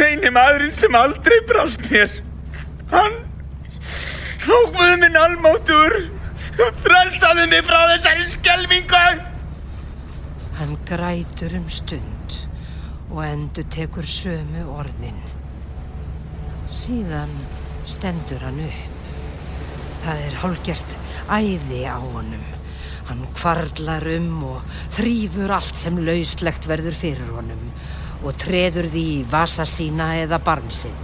[0.00, 2.12] eini maðurinn sem aldrei brást mér.
[2.90, 3.18] Hann,
[4.46, 5.96] hókvuði minn almáttur,
[6.84, 9.04] frelsaði mig frá þessari skelvingu.
[10.60, 12.40] Hann grætur um stund
[13.10, 15.18] og endur tekur sömu orðin.
[16.74, 17.32] Síðan
[17.88, 18.96] stendur hann upp.
[20.00, 20.96] Það er hálgjert
[21.30, 22.59] æði á honum.
[23.10, 27.64] Hann kvarlar um og þrýfur allt sem lauslegt verður fyrir honum
[28.20, 31.00] og treður því í vasa sína eða barmsinn.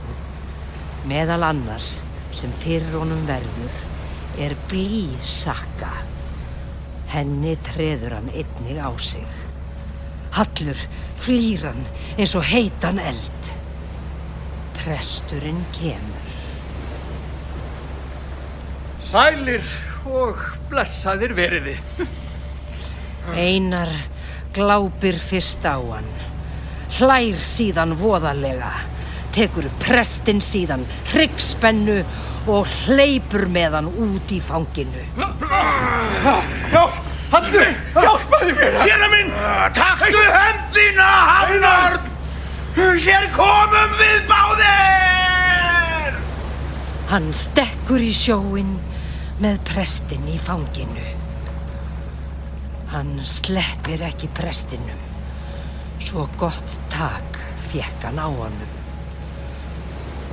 [1.11, 1.97] Meðal annars
[2.39, 3.81] sem fyrir honum verður
[4.39, 5.91] er blísakka.
[7.11, 9.27] Henni treður hann einnig á sig.
[10.39, 10.79] Hallur
[11.19, 11.83] flýr hann
[12.15, 13.53] eins og heitan eld.
[14.77, 16.27] presturinn kemur.
[19.11, 19.67] Sælir
[20.07, 21.77] og blessaðir veriði.
[23.35, 23.91] Einar
[24.55, 26.07] glápir fyrst á hann,
[26.99, 28.71] hlær síðan voðalega,
[29.35, 31.99] tekur prestinn síðan hryggspennu
[32.47, 35.03] og hleypur með hann út í fanginu.
[36.73, 38.77] Hjálp, Hallur, hjálpaðu mér.
[38.85, 39.33] Séra minn!
[39.75, 42.13] Taktu hönd þína, Hafnarn!
[42.77, 46.15] Hér komum við báðir!
[47.11, 48.77] Hann stekkur í sjóin
[49.43, 51.05] með prestinn í fanginu.
[52.89, 55.03] Hann sleppir ekki prestinum.
[56.01, 57.37] Svo gott tak
[57.69, 58.75] fekk hann á honum.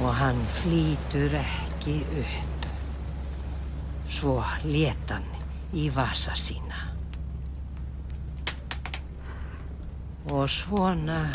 [0.04, 2.68] Og hann flýtur ekki upp.
[4.08, 5.28] Svo let hann
[5.76, 6.88] í vasa sína.
[10.32, 11.26] Og svona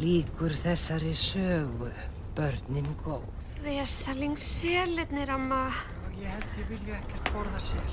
[0.00, 1.90] líkur þessari sögu
[2.36, 3.26] börnin góð.
[3.60, 5.66] Vesaling selirnir, amma.
[6.20, 7.92] Ég held ég vilja ekkert borða sér.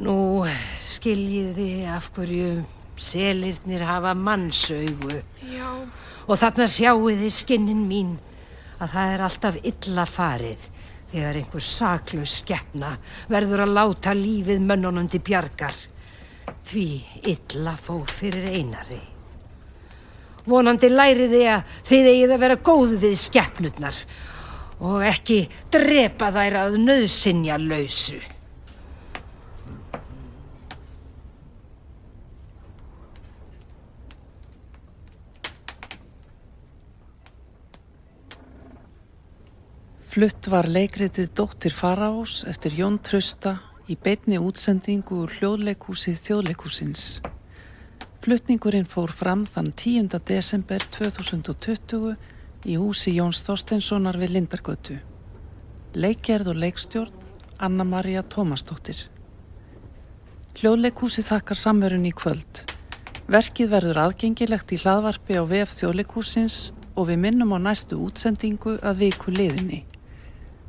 [0.00, 0.46] Nú
[0.80, 2.62] skiljiði af hverju
[2.96, 5.68] selirnir hafa mannsaugu Já,
[6.24, 8.16] og þarna sjáuði skinnin mín
[8.78, 10.66] að það er alltaf illa farið
[11.12, 12.96] þegar einhver saklaus skeppna
[13.28, 15.76] verður að láta lífið mönnunum til bjargar.
[16.64, 16.88] Því
[17.28, 19.02] illa fór fyrir einari.
[20.48, 24.06] Vonandi læriði að þið eigið að vera góð við skeppnurnar
[24.80, 28.20] og ekki drepa þær að nöðsinja lausu.
[40.14, 43.56] Flutt var leikritið Dóttir Faraós eftir Jón Trausta
[43.90, 47.18] í beinni útsendingu úr hljóðleikúsið þjóðleikúsins.
[48.22, 50.14] Flutningurinn fór fram þann 10.
[50.22, 52.14] desember 2020
[52.64, 54.96] í húsi Jóns Þorsteinssonar við Lindargötu.
[55.94, 57.24] Leikgerð og leikstjórn
[57.62, 58.98] Anna-Maria Tómasdóttir.
[60.58, 62.64] Hljóðleikúsið þakkar samverun í kvöld.
[63.30, 66.58] Verkið verður aðgengilegt í hlaðvarpi á VF þjóðleikúsins
[66.94, 69.84] og við minnum á næstu útsendingu að viku liðinni.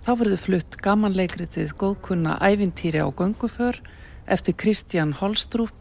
[0.05, 3.81] Þá verður flutt gamanleikritið góðkunna ævintýri á gönguför
[4.29, 5.73] eftir Kristján Holstrúp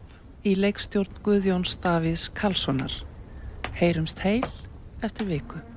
[0.45, 2.93] í leikstjórn Guðjón Staviðs Karlssonar.
[3.77, 4.45] Heyrumst heil
[5.05, 5.74] eftir viku.